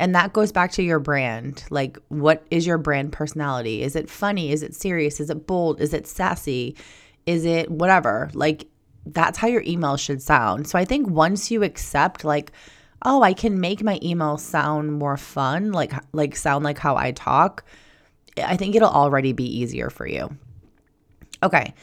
And 0.00 0.14
that 0.14 0.32
goes 0.32 0.50
back 0.50 0.72
to 0.72 0.82
your 0.82 0.98
brand. 0.98 1.62
Like, 1.68 1.98
what 2.08 2.42
is 2.50 2.66
your 2.66 2.78
brand 2.78 3.12
personality? 3.12 3.82
Is 3.82 3.94
it 3.94 4.08
funny? 4.08 4.50
Is 4.50 4.62
it 4.62 4.74
serious? 4.74 5.20
Is 5.20 5.28
it 5.28 5.46
bold? 5.46 5.78
Is 5.78 5.92
it 5.92 6.06
sassy? 6.06 6.74
Is 7.26 7.44
it 7.44 7.70
whatever? 7.70 8.30
Like, 8.32 8.66
that's 9.04 9.36
how 9.36 9.46
your 9.46 9.62
email 9.66 9.98
should 9.98 10.22
sound. 10.22 10.66
So 10.66 10.78
I 10.78 10.86
think 10.86 11.10
once 11.10 11.50
you 11.50 11.62
accept, 11.62 12.24
like, 12.24 12.50
oh, 13.04 13.22
I 13.22 13.34
can 13.34 13.60
make 13.60 13.82
my 13.82 13.98
email 14.02 14.38
sound 14.38 14.94
more 14.94 15.18
fun, 15.18 15.70
like 15.70 15.92
like 16.12 16.34
sound 16.34 16.64
like 16.64 16.78
how 16.78 16.96
I 16.96 17.12
talk, 17.12 17.64
I 18.38 18.56
think 18.56 18.74
it'll 18.74 18.88
already 18.88 19.34
be 19.34 19.44
easier 19.44 19.90
for 19.90 20.06
you. 20.06 20.34
Okay. 21.42 21.74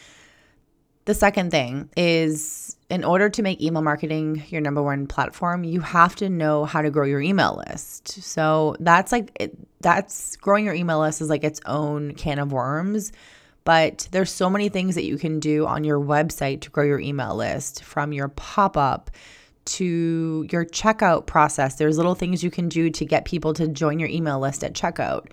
The 1.05 1.13
second 1.13 1.51
thing 1.51 1.89
is 1.95 2.76
in 2.89 3.03
order 3.03 3.29
to 3.29 3.41
make 3.41 3.62
email 3.62 3.82
marketing 3.82 4.44
your 4.48 4.62
number 4.62 4.82
one 4.82 5.08
platform, 5.08 5.63
you 5.63 5.82
have 5.82 6.15
to 6.15 6.29
know 6.29 6.63
how 6.63 6.82
to 6.82 6.89
grow 6.89 7.06
your 7.06 7.22
email 7.22 7.62
list. 7.67 8.08
So 8.24 8.75
that's 8.79 9.12
like 9.12 9.32
it, 9.39 9.58
that's 9.82 10.38
growing 10.38 10.65
your 10.65 10.74
email 10.74 11.00
list 11.00 11.22
is 11.22 11.29
like 11.29 11.44
its 11.44 11.60
own 11.65 12.13
can 12.13 12.39
of 12.39 12.51
worms, 12.51 13.12
but 13.65 14.08
there's 14.12 14.32
so 14.32 14.50
many 14.50 14.70
things 14.70 14.96
that 14.96 15.03
you 15.03 15.17
can 15.17 15.39
do 15.41 15.65
on 15.65 15.84
your 15.84 16.00
website 16.00 16.62
to 16.62 16.70
grow 16.70 16.86
your 16.86 17.00
email 17.00 17.36
list 17.36 17.84
from 17.84 18.13
your 18.13 18.29
pop-up 18.29 19.12
to 19.65 20.48
your 20.50 20.63
checkout 20.63 21.25
process. 21.25 21.75
There's 21.75 21.98
little 21.98 22.15
things 22.15 22.41
you 22.41 22.50
can 22.50 22.70
do 22.70 22.89
to 22.89 23.06
get 23.06 23.25
people 23.25 23.53
to 23.56 23.67
join 23.67 24.00
your 24.00 24.08
email 24.08 24.39
list 24.39 24.63
at 24.63 24.74
checkout. 24.74 25.27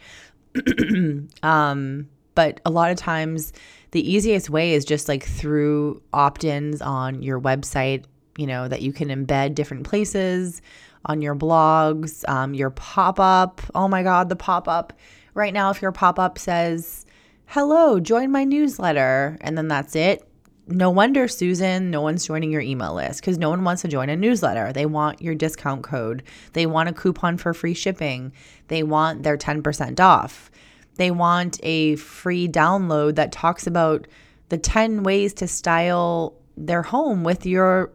um, 1.45 2.09
but 2.35 2.61
a 2.65 2.71
lot 2.71 2.91
of 2.91 2.97
times, 2.97 3.53
the 3.95 4.13
easiest 4.13 4.51
way 4.51 4.75
is 4.75 4.85
just 4.85 5.09
like 5.09 5.25
through 5.25 6.03
opt 6.13 6.43
ins 6.43 6.83
on 6.83 7.23
your 7.23 7.41
website, 7.41 8.05
you 8.37 8.45
know, 8.45 8.67
that 8.67 8.83
you 8.83 8.93
can 8.93 9.09
embed 9.09 9.55
different 9.55 9.85
places 9.85 10.61
on 11.07 11.23
your 11.23 11.37
blogs, 11.37 12.29
um, 12.29 12.55
your 12.55 12.71
pop 12.71 13.21
up. 13.21 13.61
Oh 13.73 13.87
my 13.87 14.03
God, 14.03 14.29
the 14.29 14.37
pop 14.37 14.67
up. 14.67 14.93
Right 15.33 15.55
now, 15.55 15.71
if 15.71 15.81
your 15.81 15.93
pop 15.93 16.19
up 16.19 16.39
says, 16.39 17.07
hello, 17.47 18.01
join 18.01 18.33
my 18.33 18.43
newsletter, 18.43 19.39
and 19.41 19.57
then 19.57 19.69
that's 19.69 19.95
it, 19.95 20.27
no 20.67 20.91
wonder, 20.91 21.29
Susan, 21.29 21.93
no 21.93 22.01
one's 22.01 22.27
joining 22.27 22.51
your 22.51 22.63
email 22.63 22.95
list 22.95 23.21
because 23.21 23.39
no 23.39 23.51
one 23.51 23.63
wants 23.63 23.83
to 23.83 23.89
join 23.89 24.09
a 24.09 24.17
newsletter. 24.17 24.73
They 24.73 24.87
want 24.87 25.23
your 25.23 25.37
discount 25.37 25.85
code, 25.85 26.25
they 26.53 26.67
want 26.67 26.89
a 26.89 26.93
coupon 26.93 27.37
for 27.37 27.55
free 27.55 27.75
shipping, 27.75 28.33
they 28.67 28.83
want 28.83 29.23
their 29.23 29.37
10% 29.37 30.01
off. 30.01 30.51
They 30.97 31.11
want 31.11 31.59
a 31.63 31.97
free 31.97 32.49
download 32.49 33.17
that 33.17 33.33
talks 33.33 33.67
about 33.67 34.07
the 34.49 34.59
10 34.59 35.03
ways 35.03 35.35
to 35.35 35.49
style 35.49 36.35
their 36.57 36.83
home 36.83 37.25
with 37.25 37.47
your 37.47 37.91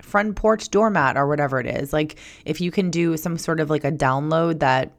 front 0.00 0.36
porch 0.36 0.68
doormat 0.68 1.16
or 1.16 1.26
whatever 1.26 1.58
it 1.60 1.66
is. 1.66 1.92
Like 1.92 2.16
if 2.44 2.60
you 2.60 2.70
can 2.70 2.90
do 2.90 3.16
some 3.16 3.38
sort 3.38 3.60
of 3.60 3.70
like 3.70 3.84
a 3.84 3.92
download 3.92 4.60
that 4.60 4.92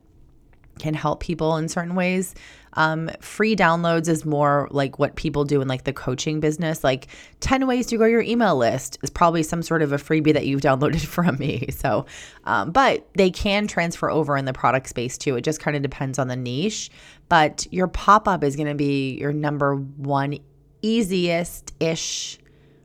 can 0.79 0.93
help 0.93 1.19
people 1.19 1.57
in 1.57 1.69
certain 1.69 1.95
ways. 1.95 2.35
Um, 2.73 3.09
free 3.21 3.55
downloads 3.55 4.09
is 4.09 4.25
more 4.25 4.67
like 4.71 4.99
what 4.99 5.15
people 5.15 5.45
do 5.45 5.61
in 5.61 5.67
like 5.67 5.85
the 5.85 5.93
coaching 5.93 6.39
business. 6.39 6.83
Like 6.83 7.07
10 7.39 7.67
ways 7.67 7.87
to 7.87 7.97
grow 7.97 8.07
your 8.07 8.21
email 8.21 8.55
list 8.57 8.97
is 9.01 9.09
probably 9.09 9.43
some 9.43 9.61
sort 9.61 9.81
of 9.81 9.93
a 9.93 9.97
freebie 9.97 10.33
that 10.33 10.45
you've 10.45 10.61
downloaded 10.69 11.05
from 11.05 11.37
me. 11.37 11.67
So, 11.71 12.05
um, 12.43 12.71
but 12.71 13.07
they 13.13 13.29
can 13.29 13.67
transfer 13.67 14.09
over 14.09 14.37
in 14.37 14.45
the 14.45 14.53
product 14.53 14.89
space 14.89 15.17
too. 15.17 15.35
It 15.35 15.41
just 15.41 15.59
kind 15.59 15.75
of 15.75 15.83
depends 15.83 16.19
on 16.19 16.27
the 16.27 16.35
niche. 16.35 16.89
But 17.29 17.67
your 17.71 17.87
pop 17.87 18.27
up 18.27 18.43
is 18.43 18.55
going 18.55 18.67
to 18.67 18.75
be 18.75 19.17
your 19.17 19.33
number 19.33 19.75
one 19.75 20.37
easiest 20.81 21.73
ish 21.79 22.39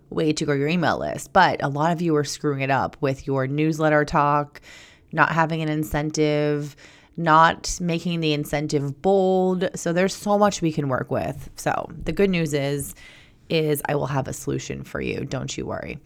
way 0.08 0.32
to 0.32 0.44
grow 0.44 0.54
your 0.54 0.68
email 0.68 0.98
list. 0.98 1.32
But 1.32 1.62
a 1.62 1.68
lot 1.68 1.92
of 1.92 2.02
you 2.02 2.16
are 2.16 2.24
screwing 2.24 2.60
it 2.60 2.70
up 2.70 2.96
with 3.00 3.26
your 3.26 3.46
newsletter 3.46 4.04
talk, 4.04 4.60
not 5.12 5.32
having 5.32 5.62
an 5.62 5.68
incentive, 5.68 6.76
not 7.16 7.78
making 7.80 8.20
the 8.20 8.32
incentive 8.32 9.02
bold. 9.02 9.68
So 9.74 9.92
there's 9.92 10.14
so 10.14 10.38
much 10.38 10.62
we 10.62 10.72
can 10.72 10.88
work 10.88 11.10
with. 11.10 11.50
So 11.56 11.88
the 12.04 12.12
good 12.12 12.30
news 12.30 12.54
is 12.54 12.94
is 13.48 13.82
I 13.88 13.96
will 13.96 14.06
have 14.06 14.28
a 14.28 14.32
solution 14.32 14.84
for 14.84 15.00
you. 15.00 15.24
Don't 15.24 15.56
you 15.56 15.66
worry. 15.66 15.98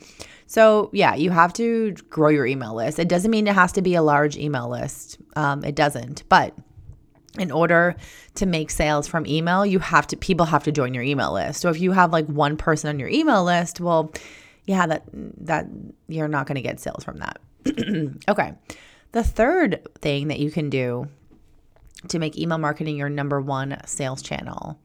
So, 0.46 0.90
yeah, 0.92 1.14
you 1.14 1.30
have 1.30 1.52
to 1.54 1.92
grow 2.08 2.28
your 2.28 2.46
email 2.46 2.74
list. 2.74 2.98
It 2.98 3.08
doesn't 3.08 3.30
mean 3.30 3.46
it 3.46 3.54
has 3.54 3.72
to 3.72 3.82
be 3.82 3.94
a 3.94 4.02
large 4.02 4.36
email 4.36 4.68
list. 4.68 5.18
Um, 5.36 5.62
it 5.64 5.74
doesn't. 5.74 6.24
But 6.28 6.56
in 7.38 7.50
order 7.50 7.96
to 8.36 8.46
make 8.46 8.70
sales 8.70 9.06
from 9.06 9.26
email, 9.26 9.66
you 9.66 9.78
have 9.78 10.06
to 10.08 10.16
people 10.16 10.46
have 10.46 10.64
to 10.64 10.72
join 10.72 10.94
your 10.94 11.02
email 11.02 11.32
list. 11.32 11.60
So 11.60 11.70
if 11.70 11.80
you 11.80 11.92
have 11.92 12.12
like 12.12 12.26
one 12.26 12.56
person 12.56 12.88
on 12.88 12.98
your 12.98 13.08
email 13.08 13.44
list, 13.44 13.80
well, 13.80 14.12
yeah, 14.66 14.86
that 14.86 15.04
that 15.12 15.66
you're 16.08 16.28
not 16.28 16.46
going 16.46 16.56
to 16.56 16.62
get 16.62 16.80
sales 16.80 17.04
from 17.04 17.18
that. 17.18 17.38
okay. 18.28 18.54
The 19.14 19.22
third 19.22 19.86
thing 20.00 20.26
that 20.26 20.40
you 20.40 20.50
can 20.50 20.70
do 20.70 21.06
to 22.08 22.18
make 22.18 22.36
email 22.36 22.58
marketing 22.58 22.96
your 22.96 23.08
number 23.08 23.40
one 23.40 23.80
sales 23.86 24.20
channel 24.20 24.76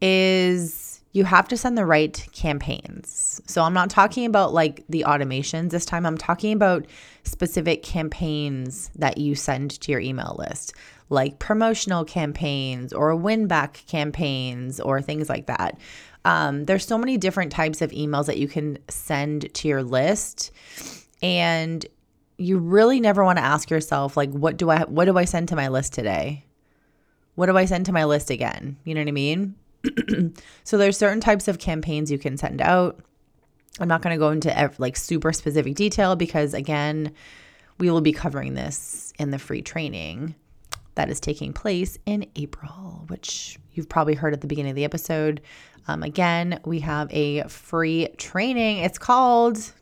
is 0.00 1.02
you 1.12 1.24
have 1.24 1.48
to 1.48 1.56
send 1.58 1.76
the 1.76 1.84
right 1.84 2.26
campaigns. 2.32 3.42
So 3.46 3.60
I'm 3.60 3.74
not 3.74 3.90
talking 3.90 4.24
about 4.24 4.54
like 4.54 4.84
the 4.88 5.04
automations 5.06 5.68
this 5.68 5.84
time. 5.84 6.06
I'm 6.06 6.16
talking 6.16 6.54
about 6.54 6.86
specific 7.24 7.82
campaigns 7.82 8.90
that 8.94 9.18
you 9.18 9.34
send 9.34 9.78
to 9.82 9.92
your 9.92 10.00
email 10.00 10.34
list 10.38 10.72
like 11.10 11.38
promotional 11.38 12.06
campaigns 12.06 12.94
or 12.94 13.14
win 13.16 13.48
back 13.48 13.82
campaigns 13.86 14.80
or 14.80 15.02
things 15.02 15.28
like 15.28 15.46
that. 15.46 15.78
Um, 16.24 16.64
there's 16.64 16.86
so 16.86 16.96
many 16.96 17.18
different 17.18 17.52
types 17.52 17.82
of 17.82 17.90
emails 17.90 18.26
that 18.26 18.38
you 18.38 18.48
can 18.48 18.78
send 18.88 19.52
to 19.54 19.68
your 19.68 19.82
list. 19.82 20.52
And 21.22 21.84
you 22.38 22.58
really 22.58 23.00
never 23.00 23.24
want 23.24 23.38
to 23.38 23.44
ask 23.44 23.68
yourself 23.68 24.16
like 24.16 24.30
what 24.30 24.56
do 24.56 24.70
I 24.70 24.84
what 24.84 25.04
do 25.04 25.18
I 25.18 25.24
send 25.24 25.48
to 25.48 25.56
my 25.56 25.68
list 25.68 25.92
today? 25.92 26.44
What 27.34 27.46
do 27.46 27.56
I 27.56 27.66
send 27.66 27.86
to 27.86 27.92
my 27.92 28.04
list 28.04 28.30
again? 28.30 28.76
You 28.84 28.94
know 28.94 29.00
what 29.00 29.08
I 29.08 29.12
mean? 29.12 29.54
so 30.64 30.78
there's 30.78 30.96
certain 30.96 31.20
types 31.20 31.48
of 31.48 31.58
campaigns 31.58 32.10
you 32.10 32.18
can 32.18 32.36
send 32.36 32.60
out. 32.60 33.00
I'm 33.80 33.88
not 33.88 34.02
going 34.02 34.14
to 34.14 34.18
go 34.18 34.30
into 34.30 34.72
like 34.78 34.96
super 34.96 35.32
specific 35.32 35.74
detail 35.74 36.16
because 36.16 36.54
again, 36.54 37.12
we 37.78 37.90
will 37.90 38.00
be 38.00 38.12
covering 38.12 38.54
this 38.54 39.12
in 39.18 39.30
the 39.30 39.38
free 39.38 39.62
training 39.62 40.34
that 40.96 41.10
is 41.10 41.20
taking 41.20 41.52
place 41.52 41.96
in 42.06 42.26
April, 42.34 43.04
which 43.06 43.56
you've 43.72 43.88
probably 43.88 44.14
heard 44.14 44.34
at 44.34 44.40
the 44.40 44.48
beginning 44.48 44.70
of 44.70 44.76
the 44.76 44.84
episode. 44.84 45.40
Um, 45.86 46.02
again, 46.02 46.60
we 46.64 46.80
have 46.80 47.08
a 47.12 47.42
free 47.44 48.08
training. 48.18 48.78
It's 48.78 48.98
called 48.98 49.72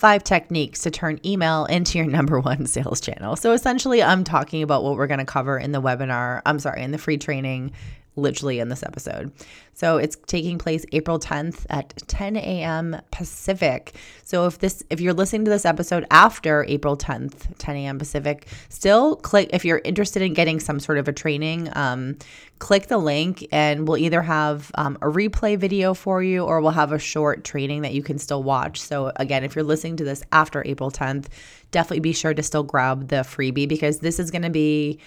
Five 0.00 0.24
Techniques 0.24 0.80
to 0.84 0.90
Turn 0.90 1.20
Email 1.26 1.66
into 1.66 1.98
Your 1.98 2.06
Number 2.06 2.40
One 2.40 2.64
Sales 2.74 3.02
Channel. 3.02 3.36
So 3.36 3.52
essentially, 3.52 4.02
I'm 4.02 4.24
talking 4.24 4.62
about 4.62 4.82
what 4.82 4.96
we're 4.96 5.06
going 5.06 5.20
to 5.20 5.26
cover 5.26 5.58
in 5.58 5.72
the 5.72 5.82
webinar. 5.82 6.40
I'm 6.46 6.58
sorry, 6.58 6.82
in 6.82 6.90
the 6.90 6.96
free 6.96 7.18
training 7.18 7.72
literally 8.16 8.58
in 8.58 8.68
this 8.68 8.82
episode. 8.82 9.32
So 9.72 9.96
it's 9.96 10.16
taking 10.26 10.58
place 10.58 10.84
April 10.92 11.18
10th 11.18 11.64
at 11.70 11.96
10 12.06 12.36
a.m. 12.36 13.00
Pacific. 13.10 13.94
So 14.24 14.46
if 14.46 14.58
this 14.58 14.82
if 14.90 15.00
you're 15.00 15.14
listening 15.14 15.44
to 15.46 15.50
this 15.50 15.64
episode 15.64 16.04
after 16.10 16.64
April 16.68 16.96
10th, 16.96 17.56
10 17.58 17.76
a.m. 17.76 17.98
Pacific, 17.98 18.46
still 18.68 19.16
click 19.16 19.50
if 19.52 19.64
you're 19.64 19.80
interested 19.84 20.22
in 20.22 20.34
getting 20.34 20.60
some 20.60 20.80
sort 20.80 20.98
of 20.98 21.08
a 21.08 21.12
training, 21.12 21.70
um, 21.76 22.16
click 22.58 22.88
the 22.88 22.98
link 22.98 23.46
and 23.52 23.88
we'll 23.88 23.96
either 23.96 24.20
have 24.20 24.70
um, 24.74 24.96
a 25.00 25.06
replay 25.06 25.56
video 25.56 25.94
for 25.94 26.22
you 26.22 26.44
or 26.44 26.60
we'll 26.60 26.72
have 26.72 26.92
a 26.92 26.98
short 26.98 27.42
training 27.44 27.82
that 27.82 27.94
you 27.94 28.02
can 28.02 28.18
still 28.18 28.42
watch. 28.42 28.80
So 28.80 29.12
again, 29.16 29.44
if 29.44 29.54
you're 29.54 29.64
listening 29.64 29.96
to 29.96 30.04
this 30.04 30.22
after 30.30 30.62
April 30.66 30.90
10th, 30.90 31.26
definitely 31.70 32.00
be 32.00 32.12
sure 32.12 32.34
to 32.34 32.42
still 32.42 32.64
grab 32.64 33.08
the 33.08 33.16
freebie 33.16 33.68
because 33.68 34.00
this 34.00 34.18
is 34.18 34.30
going 34.30 34.42
to 34.42 34.50
be 34.50 34.98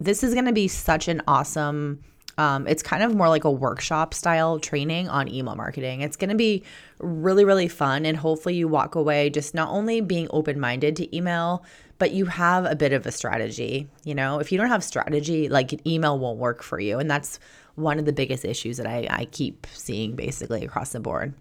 this 0.00 0.24
is 0.24 0.34
going 0.34 0.46
to 0.46 0.52
be 0.52 0.66
such 0.66 1.06
an 1.08 1.22
awesome 1.28 2.00
um, 2.38 2.66
it's 2.66 2.82
kind 2.82 3.02
of 3.02 3.14
more 3.14 3.28
like 3.28 3.44
a 3.44 3.50
workshop 3.50 4.14
style 4.14 4.58
training 4.58 5.08
on 5.08 5.28
email 5.28 5.54
marketing. 5.54 6.00
It's 6.00 6.16
going 6.16 6.30
to 6.30 6.36
be 6.36 6.64
really, 6.98 7.44
really 7.44 7.68
fun. 7.68 8.04
And 8.06 8.16
hopefully, 8.16 8.56
you 8.56 8.68
walk 8.68 8.94
away 8.94 9.30
just 9.30 9.54
not 9.54 9.68
only 9.70 10.00
being 10.00 10.28
open 10.30 10.58
minded 10.58 10.96
to 10.96 11.16
email, 11.16 11.64
but 11.98 12.12
you 12.12 12.26
have 12.26 12.64
a 12.64 12.74
bit 12.74 12.92
of 12.92 13.06
a 13.06 13.12
strategy. 13.12 13.88
You 14.04 14.14
know, 14.14 14.40
if 14.40 14.50
you 14.50 14.58
don't 14.58 14.68
have 14.68 14.82
strategy, 14.82 15.48
like 15.48 15.86
email 15.86 16.18
won't 16.18 16.38
work 16.38 16.62
for 16.62 16.80
you. 16.80 16.98
And 16.98 17.10
that's 17.10 17.38
one 17.76 17.98
of 17.98 18.04
the 18.04 18.12
biggest 18.12 18.44
issues 18.44 18.76
that 18.78 18.86
I, 18.86 19.06
I 19.10 19.24
keep 19.26 19.66
seeing 19.72 20.16
basically 20.16 20.64
across 20.64 20.92
the 20.92 21.00
board. 21.00 21.34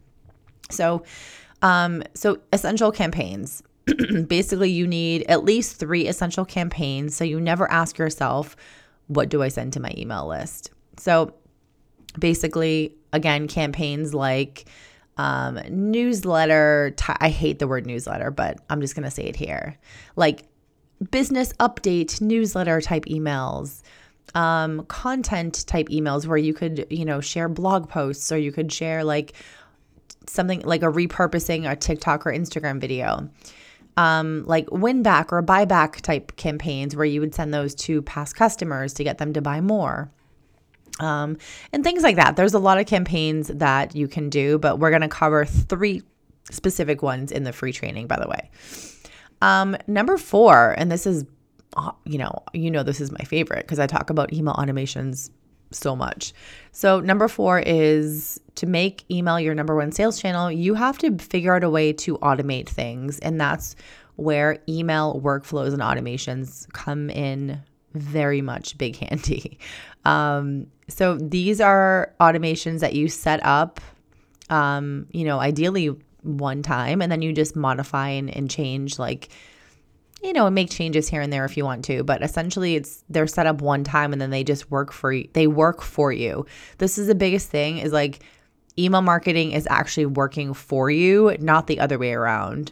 So, 0.70 1.04
um, 1.62 2.04
so 2.14 2.40
essential 2.52 2.92
campaigns. 2.92 3.64
basically, 4.28 4.72
you 4.72 4.88
need 4.88 5.24
at 5.24 5.44
least 5.44 5.78
three 5.78 6.08
essential 6.08 6.46
campaigns. 6.46 7.16
So 7.16 7.24
you 7.24 7.40
never 7.40 7.70
ask 7.72 7.98
yourself, 7.98 8.56
what 9.08 9.30
do 9.30 9.42
I 9.44 9.50
send 9.50 9.74
to 9.74 9.80
my 9.80 9.94
email 9.98 10.28
list? 10.28 10.72
So 10.98 11.34
basically, 12.18 12.96
again, 13.12 13.48
campaigns 13.48 14.14
like 14.14 14.66
um, 15.18 15.60
newsletter. 15.70 16.94
T- 16.98 17.14
I 17.20 17.30
hate 17.30 17.60
the 17.60 17.68
word 17.68 17.86
newsletter, 17.86 18.32
but 18.32 18.60
I'm 18.70 18.82
just 18.82 18.96
going 18.96 19.06
to 19.06 19.12
say 19.12 19.24
it 19.24 19.36
here. 19.36 19.78
Like 20.16 20.44
business 21.12 21.54
update, 21.54 22.22
newsletter 22.22 22.82
type 22.82 23.06
emails, 23.06 23.82
um, 24.36 24.86
content 24.88 25.66
type 25.68 25.90
emails 25.90 26.26
where 26.26 26.38
you 26.38 26.54
could, 26.54 26.88
you 26.90 27.06
know, 27.06 27.22
share 27.22 27.50
blog 27.50 27.90
posts 27.90 28.32
or 28.32 28.38
you 28.38 28.52
could 28.52 28.72
share 28.72 29.04
like 29.04 29.34
something 30.28 30.62
like 30.62 30.82
a 30.82 30.88
repurposing 30.88 31.70
a 31.70 31.76
TikTok 31.76 32.26
or 32.26 32.32
Instagram 32.32 32.80
video. 32.80 33.30
Um, 33.96 34.44
like 34.48 34.72
win 34.72 35.04
back 35.04 35.32
or 35.32 35.44
buyback 35.44 36.02
type 36.02 36.36
campaigns 36.36 36.96
where 36.96 37.06
you 37.06 37.22
would 37.22 37.36
send 37.36 37.54
those 37.54 37.76
to 37.76 38.02
past 38.02 38.36
customers 38.36 38.92
to 38.96 39.04
get 39.04 39.20
them 39.20 39.34
to 39.34 39.42
buy 39.42 39.62
more 39.62 40.10
um, 41.00 41.38
and 41.72 41.84
things 41.84 42.04
like 42.04 42.16
that. 42.18 42.36
There's 42.36 42.54
a 42.54 42.60
lot 42.60 42.80
of 42.80 42.86
campaigns 42.86 43.48
that 43.48 43.96
you 43.96 44.08
can 44.08 44.30
do, 44.30 44.58
but 44.58 44.80
we're 44.80 44.90
going 44.90 45.02
to 45.02 45.08
cover 45.08 45.46
three 45.46 46.04
specific 46.52 47.02
ones 47.02 47.32
in 47.32 47.44
the 47.44 47.54
free 47.54 47.74
training, 47.74 48.08
by 48.08 48.20
the 48.20 48.28
way. 48.28 48.50
Um, 49.42 49.76
number 49.88 50.18
four, 50.18 50.76
and 50.78 50.92
this 50.92 51.06
is, 51.06 51.26
uh, 51.76 51.92
you 52.06 52.18
know, 52.18 52.44
you 52.54 52.72
know, 52.72 52.84
this 52.84 53.02
is 53.02 53.12
my 53.12 53.26
favorite 53.26 53.66
because 53.66 53.80
I 53.80 53.88
talk 53.88 54.10
about 54.10 54.32
email 54.34 54.54
automations 54.54 55.30
so 55.72 55.96
much. 55.96 56.34
So, 56.72 57.00
number 57.00 57.28
four 57.28 57.60
is 57.60 58.40
to 58.56 58.66
make 58.66 59.04
email 59.10 59.40
your 59.40 59.56
number 59.56 59.76
one 59.76 59.92
sales 59.92 60.22
channel, 60.22 60.52
you 60.52 60.76
have 60.76 60.98
to 61.00 61.18
figure 61.18 61.56
out 61.56 61.64
a 61.64 61.70
way 61.70 61.94
to 61.94 62.18
automate 62.20 62.68
things. 62.68 63.20
And 63.20 63.42
that's 63.42 63.76
where 64.16 64.60
email 64.70 65.20
workflows 65.22 65.74
and 65.74 65.82
automations 65.82 66.72
come 66.74 67.10
in 67.10 67.62
very 67.94 68.42
much 68.42 68.78
big 68.78 68.96
handy. 69.10 69.60
Um, 70.06 70.68
so 70.88 71.18
these 71.18 71.62
are 71.62 72.14
automations 72.20 72.80
that 72.80 72.94
you 72.94 73.08
set 73.08 73.40
up, 73.44 73.80
um, 74.50 75.08
you 75.12 75.24
know, 75.24 75.40
ideally 75.40 75.96
one 76.22 76.62
time, 76.62 77.02
and 77.02 77.12
then 77.12 77.22
you 77.22 77.34
just 77.34 77.56
modify 77.56 78.10
and, 78.10 78.30
and 78.36 78.50
change, 78.50 79.00
like, 79.00 79.30
you 80.22 80.34
know, 80.34 80.46
and 80.46 80.56
make 80.56 80.70
changes 80.70 81.10
here 81.10 81.22
and 81.22 81.34
there 81.34 81.46
if 81.46 81.58
you 81.58 81.66
want 81.66 81.84
to. 81.86 82.04
But 82.04 82.24
essentially, 82.24 82.76
it's 82.76 83.04
they're 83.10 83.28
set 83.28 83.46
up 83.46 83.62
one 83.62 83.84
time, 83.84 84.14
and 84.14 84.22
then 84.22 84.30
they 84.30 84.44
just 84.44 84.72
work 84.72 84.92
for 84.92 85.12
you. 85.12 85.28
They 85.34 85.48
work 85.48 85.82
for 85.82 86.12
you. 86.12 86.46
This 86.78 86.98
is 86.98 87.08
the 87.08 87.16
biggest 87.16 87.50
thing: 87.50 87.78
is 87.78 87.92
like 87.92 88.24
email 88.78 89.02
marketing 89.02 89.52
is 89.52 89.68
actually 89.70 90.06
working 90.06 90.54
for 90.54 90.90
you, 90.90 91.36
not 91.40 91.68
the 91.68 91.80
other 91.80 92.00
way 92.00 92.14
around. 92.14 92.72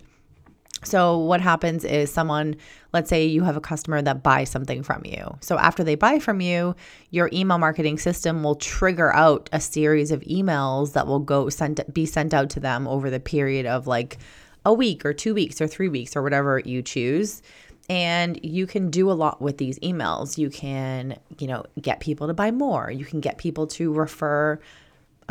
So, 0.84 1.18
what 1.18 1.42
happens 1.42 1.84
is 1.86 2.12
someone, 2.12 2.56
let's 2.92 3.10
say 3.10 3.26
you 3.26 3.44
have 3.44 3.56
a 3.56 3.62
customer 3.62 4.02
that 4.02 4.24
buys 4.24 4.50
something 4.50 4.82
from 4.82 5.04
you. 5.06 5.38
So, 5.42 5.58
after 5.58 5.84
they 5.84 5.96
buy 5.96 6.18
from 6.20 6.42
you, 6.42 6.76
your 7.12 7.30
email 7.32 7.60
marketing 7.60 8.00
system 8.00 8.42
will 8.42 8.56
trigger 8.56 9.14
out 9.14 9.50
a 9.52 9.60
series 9.60 10.10
of 10.12 10.22
emails 10.22 10.94
that 10.94 11.06
will 11.06 11.20
go 11.20 11.50
sent 11.50 11.94
be 11.94 12.06
sent 12.06 12.34
out 12.34 12.50
to 12.52 12.60
them 12.60 12.88
over 12.88 13.10
the 13.10 13.20
period 13.20 13.66
of 13.68 13.86
like 13.86 14.18
a 14.66 14.74
week 14.74 15.06
or 15.06 15.14
two 15.14 15.34
weeks 15.34 15.62
or 15.62 15.68
three 15.68 15.90
weeks 15.90 16.16
or 16.16 16.22
whatever 16.24 16.60
you 16.60 16.82
choose. 16.82 17.42
and 17.90 18.40
you 18.44 18.66
can 18.68 18.90
do 18.90 19.12
a 19.12 19.14
lot 19.14 19.42
with 19.42 19.58
these 19.58 19.78
emails. 19.80 20.38
You 20.38 20.50
can, 20.50 21.18
you 21.40 21.48
know, 21.48 21.66
get 21.82 22.00
people 22.00 22.28
to 22.28 22.34
buy 22.34 22.52
more. 22.52 22.90
You 22.90 23.04
can 23.04 23.20
get 23.20 23.38
people 23.38 23.68
to 23.68 23.92
refer 23.92 24.60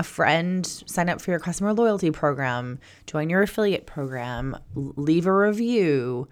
a 0.00 0.02
friend, 0.02 0.66
sign 0.66 1.10
up 1.10 1.20
for 1.20 1.30
your 1.30 1.38
customer 1.38 1.74
loyalty 1.74 2.10
program, 2.10 2.80
join 3.06 3.28
your 3.28 3.42
affiliate 3.42 3.86
program, 3.86 4.56
leave 4.74 5.26
a 5.26 5.36
review, 5.36 6.26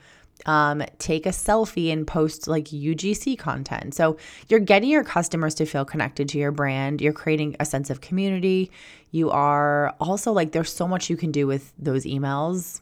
um, 0.47 0.83
take 0.99 1.27
a 1.27 1.31
selfie 1.31 1.93
and 1.93 2.07
post 2.07 2.49
like 2.49 2.65
UGC 2.65 3.39
content. 3.39 3.95
So 3.95 4.17
you're 4.49 4.59
getting 4.61 4.89
your 4.89 5.05
customers 5.05 5.55
to 5.57 5.67
feel 5.67 5.85
connected 5.85 6.31
to 6.31 6.39
your 6.39 6.51
brand. 6.51 7.03
You're 7.03 7.13
creating 7.13 7.57
a 7.61 7.67
sense 7.67 7.91
of 7.91 8.01
community. 8.01 8.71
You 9.11 9.31
are 9.31 9.95
also 10.01 10.33
like, 10.33 10.53
there's 10.53 10.73
so 10.73 10.89
much 10.89 11.11
you 11.11 11.17
can 11.19 11.31
do 11.31 11.47
with 11.47 11.73
those 11.79 12.07
emails 12.07 12.81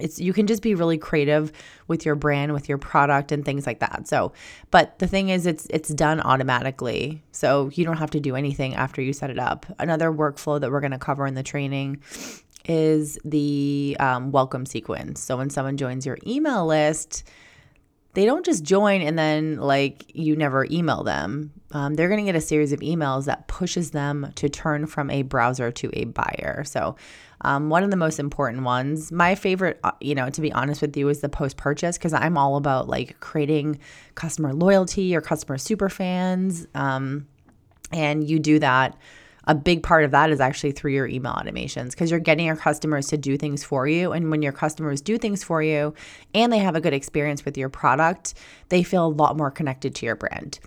it's 0.00 0.18
you 0.18 0.32
can 0.32 0.46
just 0.46 0.62
be 0.62 0.74
really 0.74 0.98
creative 0.98 1.52
with 1.88 2.04
your 2.04 2.14
brand 2.14 2.52
with 2.52 2.68
your 2.68 2.78
product 2.78 3.32
and 3.32 3.44
things 3.44 3.66
like 3.66 3.80
that 3.80 4.06
so 4.06 4.32
but 4.70 4.98
the 4.98 5.06
thing 5.06 5.28
is 5.28 5.46
it's 5.46 5.66
it's 5.70 5.88
done 5.90 6.20
automatically 6.20 7.22
so 7.32 7.70
you 7.74 7.84
don't 7.84 7.98
have 7.98 8.10
to 8.10 8.20
do 8.20 8.36
anything 8.36 8.74
after 8.74 9.00
you 9.02 9.12
set 9.12 9.30
it 9.30 9.38
up 9.38 9.66
another 9.78 10.10
workflow 10.10 10.60
that 10.60 10.70
we're 10.70 10.80
going 10.80 10.90
to 10.90 10.98
cover 10.98 11.26
in 11.26 11.34
the 11.34 11.42
training 11.42 12.00
is 12.68 13.18
the 13.24 13.96
um, 14.00 14.32
welcome 14.32 14.66
sequence 14.66 15.22
so 15.22 15.36
when 15.36 15.50
someone 15.50 15.76
joins 15.76 16.04
your 16.04 16.18
email 16.26 16.66
list 16.66 17.24
they 18.16 18.24
don't 18.24 18.46
just 18.46 18.64
join 18.64 19.02
and 19.02 19.18
then 19.18 19.58
like 19.58 20.10
you 20.14 20.36
never 20.36 20.66
email 20.70 21.04
them. 21.04 21.52
Um, 21.72 21.94
they're 21.94 22.08
going 22.08 22.24
to 22.24 22.24
get 22.24 22.34
a 22.34 22.40
series 22.40 22.72
of 22.72 22.80
emails 22.80 23.26
that 23.26 23.46
pushes 23.46 23.90
them 23.90 24.32
to 24.36 24.48
turn 24.48 24.86
from 24.86 25.10
a 25.10 25.20
browser 25.20 25.70
to 25.70 25.90
a 25.92 26.04
buyer. 26.04 26.64
So 26.64 26.96
um, 27.42 27.68
one 27.68 27.82
of 27.82 27.90
the 27.90 27.96
most 27.96 28.18
important 28.18 28.62
ones, 28.62 29.12
my 29.12 29.34
favorite, 29.34 29.78
uh, 29.84 29.92
you 30.00 30.14
know, 30.14 30.30
to 30.30 30.40
be 30.40 30.52
honest 30.52 30.80
with 30.80 30.96
you, 30.96 31.08
is 31.08 31.20
the 31.20 31.28
post 31.28 31.56
purchase 31.56 31.98
because 31.98 32.12
I'm 32.12 32.38
all 32.38 32.56
about 32.56 32.88
like 32.88 33.18
creating 33.20 33.78
customer 34.14 34.52
loyalty 34.52 35.14
or 35.14 35.20
customer 35.20 35.58
super 35.58 35.88
fans. 35.88 36.66
Um, 36.74 37.26
and 37.92 38.28
you 38.28 38.38
do 38.38 38.58
that 38.58 38.96
a 39.46 39.54
big 39.54 39.82
part 39.82 40.04
of 40.04 40.10
that 40.10 40.30
is 40.30 40.40
actually 40.40 40.72
through 40.72 40.92
your 40.92 41.06
email 41.06 41.32
automations 41.32 41.90
because 41.90 42.10
you're 42.10 42.20
getting 42.20 42.46
your 42.46 42.56
customers 42.56 43.06
to 43.08 43.16
do 43.16 43.36
things 43.36 43.62
for 43.62 43.86
you. 43.86 44.12
And 44.12 44.30
when 44.30 44.42
your 44.42 44.52
customers 44.52 45.00
do 45.00 45.18
things 45.18 45.44
for 45.44 45.62
you 45.62 45.94
and 46.34 46.52
they 46.52 46.58
have 46.58 46.74
a 46.74 46.80
good 46.80 46.92
experience 46.92 47.44
with 47.44 47.56
your 47.56 47.68
product, 47.68 48.34
they 48.70 48.82
feel 48.82 49.06
a 49.06 49.08
lot 49.08 49.36
more 49.36 49.50
connected 49.50 49.94
to 49.96 50.06
your 50.06 50.16
brand. 50.16 50.58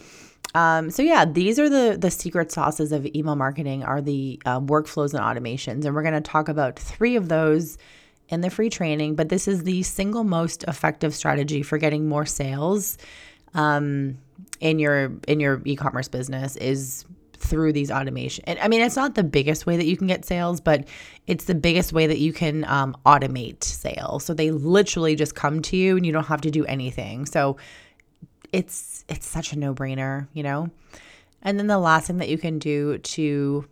Um, 0.56 0.90
so 0.90 1.04
yeah, 1.04 1.26
these 1.26 1.60
are 1.60 1.70
the 1.70 1.98
the 2.00 2.10
secret 2.10 2.52
sauces 2.52 2.92
of 2.92 3.06
email 3.16 3.36
marketing 3.36 3.84
are 3.84 4.02
the 4.02 4.42
um, 4.46 4.68
workflows 4.68 5.14
and 5.14 5.24
automations, 5.24 5.86
and 5.86 5.94
we're 5.94 6.02
going 6.02 6.16
to 6.16 6.22
talk 6.22 6.50
about 6.50 6.78
three 6.78 7.16
of 7.16 7.30
those 7.30 7.78
in 8.30 8.42
the 8.42 8.50
free 8.50 8.70
training. 8.70 9.16
But 9.16 9.30
this 9.30 9.48
is 9.48 9.64
the 9.64 9.84
single 9.84 10.24
most 10.24 10.64
effective 10.64 11.14
strategy 11.14 11.62
for 11.62 11.78
getting 11.78 12.08
more 12.08 12.26
sales 12.26 12.98
um, 13.54 14.18
in 14.60 14.80
your 14.80 15.14
in 15.28 15.40
your 15.40 15.62
e-commerce 15.66 16.08
business 16.08 16.56
is 16.56 17.06
through 17.38 17.72
these 17.72 17.90
automation. 17.90 18.44
And 18.48 18.60
I 18.60 18.68
mean, 18.68 18.82
it's 18.82 18.96
not 18.96 19.16
the 19.16 19.24
biggest 19.24 19.66
way 19.66 19.78
that 19.78 19.86
you 19.86 19.96
can 19.96 20.08
get 20.08 20.26
sales, 20.26 20.60
but 20.60 20.88
it's 21.26 21.46
the 21.46 21.56
biggest 21.56 21.94
way 21.94 22.06
that 22.06 22.20
you 22.20 22.34
can 22.34 22.66
um, 22.66 22.98
automate 23.06 23.64
sales. 23.64 24.26
So 24.26 24.34
they 24.34 24.52
literally 24.52 25.16
just 25.16 25.36
come 25.36 25.62
to 25.64 25.78
you, 25.78 25.96
and 25.96 26.06
you 26.06 26.12
don't 26.12 26.26
have 26.26 26.42
to 26.42 26.52
do 26.52 26.66
anything. 26.66 27.26
So 27.26 27.58
it's 28.52 29.06
it's 29.08 29.28
such 29.28 29.54
a 29.54 29.60
no 29.60 29.74
brainer, 29.74 30.28
you 30.34 30.44
know. 30.44 30.70
And 31.42 31.58
then 31.58 31.68
the 31.68 31.80
last 31.80 32.08
thing 32.08 32.18
that 32.18 32.30
you 32.30 32.38
can 32.38 32.60
do 32.60 32.98
to 32.98 33.66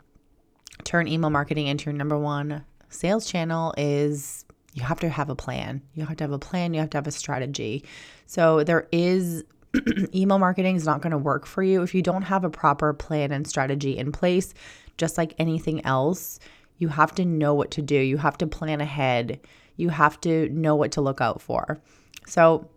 turn 0.84 1.08
email 1.08 1.30
marketing 1.30 1.68
into 1.68 1.86
your 1.86 1.94
number 1.94 2.18
one 2.18 2.64
sales 2.90 3.26
channel 3.26 3.74
is 3.78 4.46
you 4.74 4.84
have 4.84 5.00
to 5.00 5.10
have 5.10 5.30
a 5.30 5.36
plan. 5.36 5.82
You 5.96 6.06
have 6.06 6.18
to 6.18 6.24
have 6.24 6.32
a 6.32 6.40
plan. 6.40 6.74
You 6.74 6.80
have 6.82 6.90
to 6.92 6.98
have 6.98 7.08
a 7.08 7.12
strategy. 7.12 7.84
So 8.26 8.64
there 8.64 8.88
is 8.92 9.44
email 10.16 10.40
marketing 10.40 10.76
is 10.76 10.86
not 10.86 11.02
going 11.02 11.12
to 11.12 11.18
work 11.18 11.46
for 11.46 11.64
you 11.64 11.82
if 11.82 11.94
you 11.94 12.02
don't 12.02 12.22
have 12.24 12.44
a 12.44 12.50
proper 12.50 12.94
plan 12.94 13.32
and 13.32 13.48
strategy 13.48 13.98
in 13.98 14.12
place. 14.12 14.54
Just 14.98 15.18
like 15.18 15.34
anything 15.38 15.86
else, 15.86 16.40
you 16.78 16.88
have 16.90 17.14
to 17.16 17.26
know 17.26 17.54
what 17.54 17.72
to 17.72 17.82
do. 17.82 17.96
You 17.96 18.18
have 18.18 18.38
to 18.40 18.48
plan 18.48 18.82
ahead. 18.82 19.40
You 19.76 19.90
have 19.90 20.20
to 20.22 20.50
know 20.50 20.76
what 20.76 20.92
to 20.94 21.02
look 21.02 21.22
out 21.22 21.42
for. 21.42 21.80
So, 22.26 22.70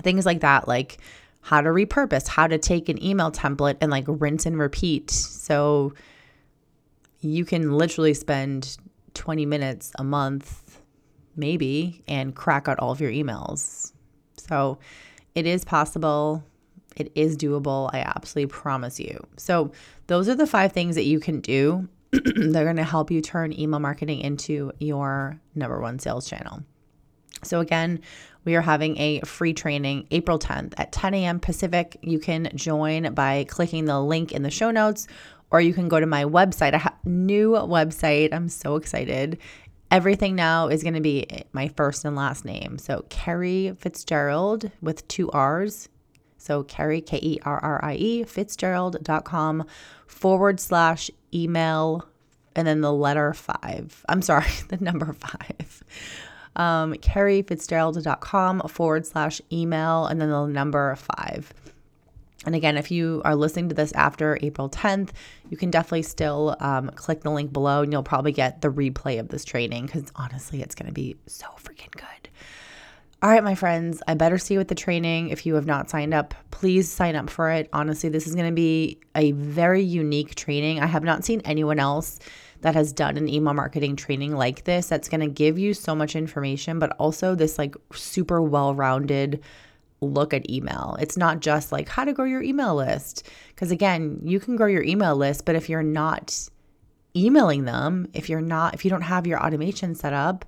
things 0.00 0.26
like 0.26 0.40
that, 0.40 0.68
like 0.68 0.98
how 1.42 1.60
to 1.60 1.70
repurpose, 1.70 2.28
how 2.28 2.46
to 2.46 2.58
take 2.58 2.88
an 2.88 3.02
email 3.02 3.30
template 3.30 3.76
and 3.80 3.90
like 3.90 4.04
rinse 4.06 4.46
and 4.46 4.58
repeat. 4.58 5.10
So, 5.10 5.92
you 7.20 7.44
can 7.44 7.72
literally 7.72 8.14
spend 8.14 8.76
20 9.14 9.46
minutes 9.46 9.92
a 9.98 10.04
month, 10.04 10.80
maybe, 11.36 12.02
and 12.08 12.34
crack 12.34 12.68
out 12.68 12.78
all 12.80 12.90
of 12.90 13.00
your 13.00 13.12
emails. 13.12 13.92
So, 14.36 14.78
it 15.34 15.46
is 15.46 15.64
possible. 15.64 16.44
It 16.96 17.10
is 17.14 17.36
doable. 17.36 17.90
I 17.92 18.00
absolutely 18.00 18.52
promise 18.52 19.00
you. 19.00 19.24
So, 19.36 19.72
those 20.06 20.28
are 20.28 20.34
the 20.34 20.46
five 20.46 20.72
things 20.72 20.94
that 20.94 21.04
you 21.04 21.20
can 21.20 21.40
do. 21.40 21.88
They're 22.12 22.64
going 22.64 22.76
to 22.76 22.84
help 22.84 23.10
you 23.10 23.20
turn 23.20 23.58
email 23.58 23.80
marketing 23.80 24.20
into 24.20 24.72
your 24.78 25.40
number 25.54 25.80
one 25.80 25.98
sales 25.98 26.28
channel. 26.28 26.62
So, 27.44 27.60
again, 27.60 28.00
we 28.44 28.54
are 28.56 28.60
having 28.60 28.98
a 28.98 29.20
free 29.20 29.52
training 29.52 30.06
April 30.10 30.38
10th 30.38 30.74
at 30.76 30.92
10 30.92 31.14
a.m. 31.14 31.40
Pacific. 31.40 31.96
You 32.02 32.18
can 32.18 32.50
join 32.54 33.14
by 33.14 33.44
clicking 33.48 33.84
the 33.84 34.00
link 34.00 34.32
in 34.32 34.42
the 34.42 34.50
show 34.50 34.70
notes, 34.70 35.06
or 35.50 35.60
you 35.60 35.74
can 35.74 35.88
go 35.88 36.00
to 36.00 36.06
my 36.06 36.24
website. 36.24 36.74
I 36.74 36.78
have 36.78 36.96
new 37.04 37.52
website. 37.52 38.32
I'm 38.32 38.48
so 38.48 38.76
excited. 38.76 39.38
Everything 39.90 40.34
now 40.34 40.68
is 40.68 40.82
going 40.82 40.94
to 40.94 41.00
be 41.00 41.26
my 41.52 41.68
first 41.68 42.04
and 42.04 42.16
last 42.16 42.44
name. 42.44 42.78
So 42.78 43.04
Kerrie 43.10 43.76
Fitzgerald 43.78 44.70
with 44.80 45.06
two 45.06 45.30
R's. 45.30 45.88
So 46.38 46.64
Kerrie, 46.64 47.02
K 47.02 47.18
E 47.22 47.38
R 47.44 47.58
R 47.62 47.84
I 47.84 47.94
E, 47.94 48.24
Fitzgerald.com 48.24 49.64
forward 50.06 50.58
slash 50.58 51.10
email 51.32 52.08
and 52.56 52.66
then 52.66 52.80
the 52.80 52.92
letter 52.92 53.32
five. 53.32 54.04
I'm 54.08 54.22
sorry, 54.22 54.50
the 54.68 54.78
number 54.78 55.12
five. 55.12 55.84
Um, 56.56 56.94
KerrieFitzgerald.com 56.94 58.68
forward 58.68 59.06
slash 59.06 59.40
email 59.50 60.06
and 60.06 60.20
then 60.20 60.30
the 60.30 60.46
number 60.46 60.94
five. 60.96 61.52
And 62.44 62.54
again, 62.54 62.76
if 62.76 62.90
you 62.90 63.22
are 63.24 63.36
listening 63.36 63.68
to 63.68 63.74
this 63.74 63.92
after 63.92 64.38
April 64.42 64.68
10th, 64.68 65.10
you 65.48 65.56
can 65.56 65.70
definitely 65.70 66.02
still 66.02 66.56
um, 66.60 66.90
click 66.90 67.22
the 67.22 67.30
link 67.30 67.52
below 67.52 67.82
and 67.82 67.92
you'll 67.92 68.02
probably 68.02 68.32
get 68.32 68.60
the 68.60 68.68
replay 68.68 69.20
of 69.20 69.28
this 69.28 69.44
training 69.44 69.86
because 69.86 70.04
honestly, 70.16 70.60
it's 70.60 70.74
going 70.74 70.86
to 70.86 70.92
be 70.92 71.16
so 71.26 71.46
freaking 71.56 71.92
good. 71.92 72.28
All 73.22 73.30
right, 73.30 73.44
my 73.44 73.54
friends, 73.54 74.02
I 74.08 74.14
better 74.14 74.36
see 74.36 74.54
you 74.54 74.60
at 74.60 74.66
the 74.66 74.74
training. 74.74 75.28
If 75.28 75.46
you 75.46 75.54
have 75.54 75.66
not 75.66 75.88
signed 75.88 76.12
up, 76.12 76.34
please 76.50 76.90
sign 76.90 77.14
up 77.14 77.30
for 77.30 77.50
it. 77.50 77.68
Honestly, 77.72 78.08
this 78.08 78.26
is 78.26 78.34
going 78.34 78.48
to 78.48 78.54
be 78.54 78.98
a 79.14 79.30
very 79.30 79.82
unique 79.82 80.34
training. 80.34 80.80
I 80.80 80.86
have 80.86 81.04
not 81.04 81.24
seen 81.24 81.40
anyone 81.44 81.78
else 81.78 82.18
that 82.62 82.74
has 82.74 82.92
done 82.92 83.16
an 83.16 83.28
email 83.28 83.54
marketing 83.54 83.96
training 83.96 84.34
like 84.34 84.64
this 84.64 84.86
that's 84.86 85.08
going 85.08 85.20
to 85.20 85.28
give 85.28 85.58
you 85.58 85.74
so 85.74 85.94
much 85.94 86.16
information, 86.16 86.78
but 86.78 86.92
also 86.98 87.34
this 87.34 87.58
like 87.58 87.74
super 87.92 88.40
well 88.40 88.74
rounded 88.74 89.42
look 90.00 90.34
at 90.34 90.48
email. 90.50 90.96
It's 91.00 91.16
not 91.16 91.40
just 91.40 91.70
like 91.70 91.88
how 91.88 92.04
to 92.04 92.12
grow 92.12 92.24
your 92.24 92.42
email 92.42 92.74
list. 92.74 93.28
Because 93.48 93.70
again, 93.70 94.20
you 94.24 94.40
can 94.40 94.56
grow 94.56 94.66
your 94.66 94.82
email 94.82 95.16
list, 95.16 95.44
but 95.44 95.54
if 95.54 95.68
you're 95.68 95.82
not 95.82 96.48
emailing 97.16 97.64
them, 97.64 98.08
if 98.12 98.28
you're 98.28 98.40
not, 98.40 98.74
if 98.74 98.84
you 98.84 98.90
don't 98.90 99.02
have 99.02 99.26
your 99.26 99.44
automation 99.44 99.94
set 99.94 100.12
up, 100.12 100.44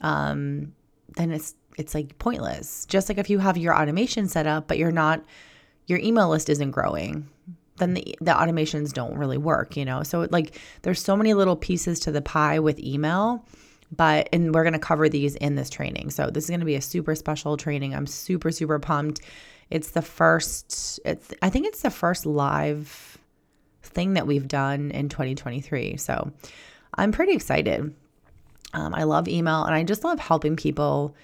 um, 0.00 0.72
then 1.16 1.30
it's 1.32 1.54
it's 1.78 1.94
like 1.94 2.18
pointless. 2.18 2.86
Just 2.86 3.08
like 3.08 3.18
if 3.18 3.30
you 3.30 3.38
have 3.38 3.56
your 3.56 3.74
automation 3.74 4.28
set 4.28 4.46
up, 4.46 4.68
but 4.68 4.78
you're 4.78 4.92
not, 4.92 5.24
your 5.86 5.98
email 5.98 6.28
list 6.28 6.50
isn't 6.50 6.70
growing, 6.70 7.28
then 7.78 7.94
the, 7.94 8.16
the 8.20 8.32
automations 8.32 8.92
don't 8.92 9.16
really 9.16 9.38
work, 9.38 9.76
you 9.76 9.84
know? 9.84 10.02
So, 10.02 10.26
like, 10.30 10.58
there's 10.82 11.02
so 11.02 11.16
many 11.16 11.34
little 11.34 11.56
pieces 11.56 12.00
to 12.00 12.12
the 12.12 12.22
pie 12.22 12.58
with 12.58 12.78
email 12.78 13.44
but 13.94 14.28
and 14.32 14.54
we're 14.54 14.64
going 14.64 14.72
to 14.72 14.78
cover 14.78 15.08
these 15.08 15.36
in 15.36 15.54
this 15.54 15.70
training. 15.70 16.10
So 16.10 16.30
this 16.30 16.44
is 16.44 16.50
going 16.50 16.60
to 16.60 16.66
be 16.66 16.74
a 16.74 16.80
super 16.80 17.14
special 17.14 17.56
training. 17.56 17.94
I'm 17.94 18.06
super 18.06 18.50
super 18.50 18.78
pumped. 18.78 19.20
It's 19.70 19.90
the 19.90 20.02
first 20.02 20.98
it's 21.04 21.32
I 21.42 21.50
think 21.50 21.66
it's 21.66 21.82
the 21.82 21.90
first 21.90 22.26
live 22.26 23.18
thing 23.82 24.14
that 24.14 24.26
we've 24.26 24.48
done 24.48 24.90
in 24.90 25.08
2023. 25.08 25.98
So 25.98 26.32
I'm 26.94 27.12
pretty 27.12 27.32
excited. 27.32 27.94
Um, 28.74 28.94
I 28.94 29.02
love 29.02 29.28
email 29.28 29.64
and 29.64 29.74
I 29.74 29.84
just 29.84 30.04
love 30.04 30.18
helping 30.18 30.56
people 30.56 31.14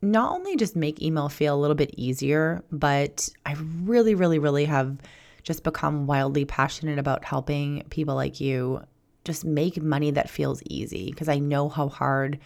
not 0.00 0.30
only 0.32 0.54
just 0.54 0.76
make 0.76 1.02
email 1.02 1.28
feel 1.28 1.56
a 1.56 1.58
little 1.58 1.74
bit 1.74 1.92
easier, 1.96 2.62
but 2.70 3.28
I 3.44 3.56
really, 3.82 4.14
really, 4.14 4.38
really 4.38 4.64
have 4.66 4.96
just 5.42 5.62
become 5.62 6.06
wildly 6.06 6.44
passionate 6.44 6.98
about 6.98 7.24
helping 7.24 7.82
people 7.90 8.14
like 8.14 8.40
you 8.40 8.82
just 9.24 9.44
make 9.44 9.80
money 9.82 10.10
that 10.10 10.30
feels 10.30 10.62
easy 10.66 11.10
because 11.10 11.28
I 11.28 11.38
know 11.38 11.68
how 11.68 11.88
hard 11.88 12.38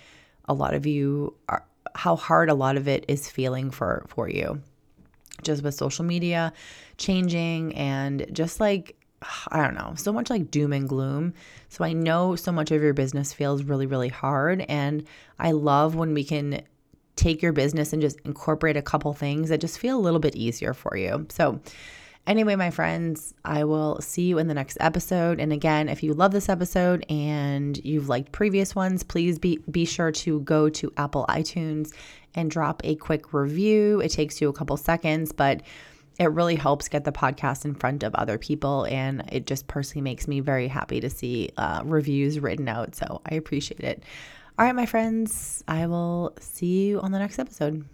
a 0.46 0.54
lot 0.54 0.74
of 0.74 0.86
you 0.86 1.34
are 1.48 1.64
how 1.94 2.16
hard 2.16 2.48
a 2.48 2.54
lot 2.54 2.76
of 2.76 2.88
it 2.88 3.04
is 3.08 3.28
feeling 3.28 3.70
for 3.70 4.04
for 4.08 4.28
you. 4.28 4.60
Just 5.42 5.62
with 5.62 5.74
social 5.74 6.04
media 6.04 6.52
changing 6.96 7.74
and 7.74 8.26
just 8.32 8.60
like 8.60 8.96
I 9.50 9.62
don't 9.62 9.74
know, 9.74 9.94
so 9.96 10.12
much 10.12 10.30
like 10.30 10.50
doom 10.50 10.72
and 10.72 10.88
gloom. 10.88 11.34
So 11.68 11.84
I 11.84 11.92
know 11.92 12.34
so 12.34 12.50
much 12.50 12.72
of 12.72 12.82
your 12.82 12.94
business 12.94 13.32
feels 13.32 13.62
really 13.62 13.86
really 13.86 14.08
hard 14.08 14.64
and 14.68 15.04
I 15.38 15.52
love 15.52 15.94
when 15.94 16.14
we 16.14 16.24
can 16.24 16.62
take 17.16 17.42
your 17.42 17.52
business 17.52 17.92
and 17.92 18.00
just 18.00 18.18
incorporate 18.24 18.76
a 18.76 18.82
couple 18.82 19.12
things 19.12 19.48
that 19.50 19.60
just 19.60 19.78
feel 19.78 19.98
a 19.98 20.00
little 20.00 20.20
bit 20.20 20.34
easier 20.34 20.74
for 20.74 20.96
you. 20.96 21.26
So, 21.30 21.60
Anyway, 22.24 22.54
my 22.54 22.70
friends, 22.70 23.34
I 23.44 23.64
will 23.64 24.00
see 24.00 24.22
you 24.22 24.38
in 24.38 24.46
the 24.46 24.54
next 24.54 24.78
episode. 24.80 25.40
And 25.40 25.52
again, 25.52 25.88
if 25.88 26.04
you 26.04 26.14
love 26.14 26.30
this 26.30 26.48
episode 26.48 27.04
and 27.08 27.76
you've 27.84 28.08
liked 28.08 28.30
previous 28.30 28.76
ones, 28.76 29.02
please 29.02 29.40
be, 29.40 29.58
be 29.70 29.84
sure 29.84 30.12
to 30.12 30.40
go 30.40 30.68
to 30.68 30.92
Apple 30.96 31.26
iTunes 31.28 31.92
and 32.34 32.48
drop 32.48 32.80
a 32.84 32.94
quick 32.94 33.32
review. 33.32 34.00
It 34.00 34.10
takes 34.10 34.40
you 34.40 34.48
a 34.48 34.52
couple 34.52 34.76
seconds, 34.76 35.32
but 35.32 35.62
it 36.20 36.30
really 36.30 36.54
helps 36.54 36.88
get 36.88 37.04
the 37.04 37.10
podcast 37.10 37.64
in 37.64 37.74
front 37.74 38.04
of 38.04 38.14
other 38.14 38.38
people. 38.38 38.84
And 38.84 39.24
it 39.32 39.46
just 39.48 39.66
personally 39.66 40.02
makes 40.02 40.28
me 40.28 40.38
very 40.38 40.68
happy 40.68 41.00
to 41.00 41.10
see 41.10 41.50
uh, 41.56 41.82
reviews 41.84 42.38
written 42.38 42.68
out. 42.68 42.94
So 42.94 43.20
I 43.26 43.34
appreciate 43.34 43.80
it. 43.80 44.04
All 44.60 44.64
right, 44.64 44.76
my 44.76 44.86
friends, 44.86 45.64
I 45.66 45.88
will 45.88 46.34
see 46.38 46.86
you 46.86 47.00
on 47.00 47.10
the 47.10 47.18
next 47.18 47.40
episode. 47.40 47.84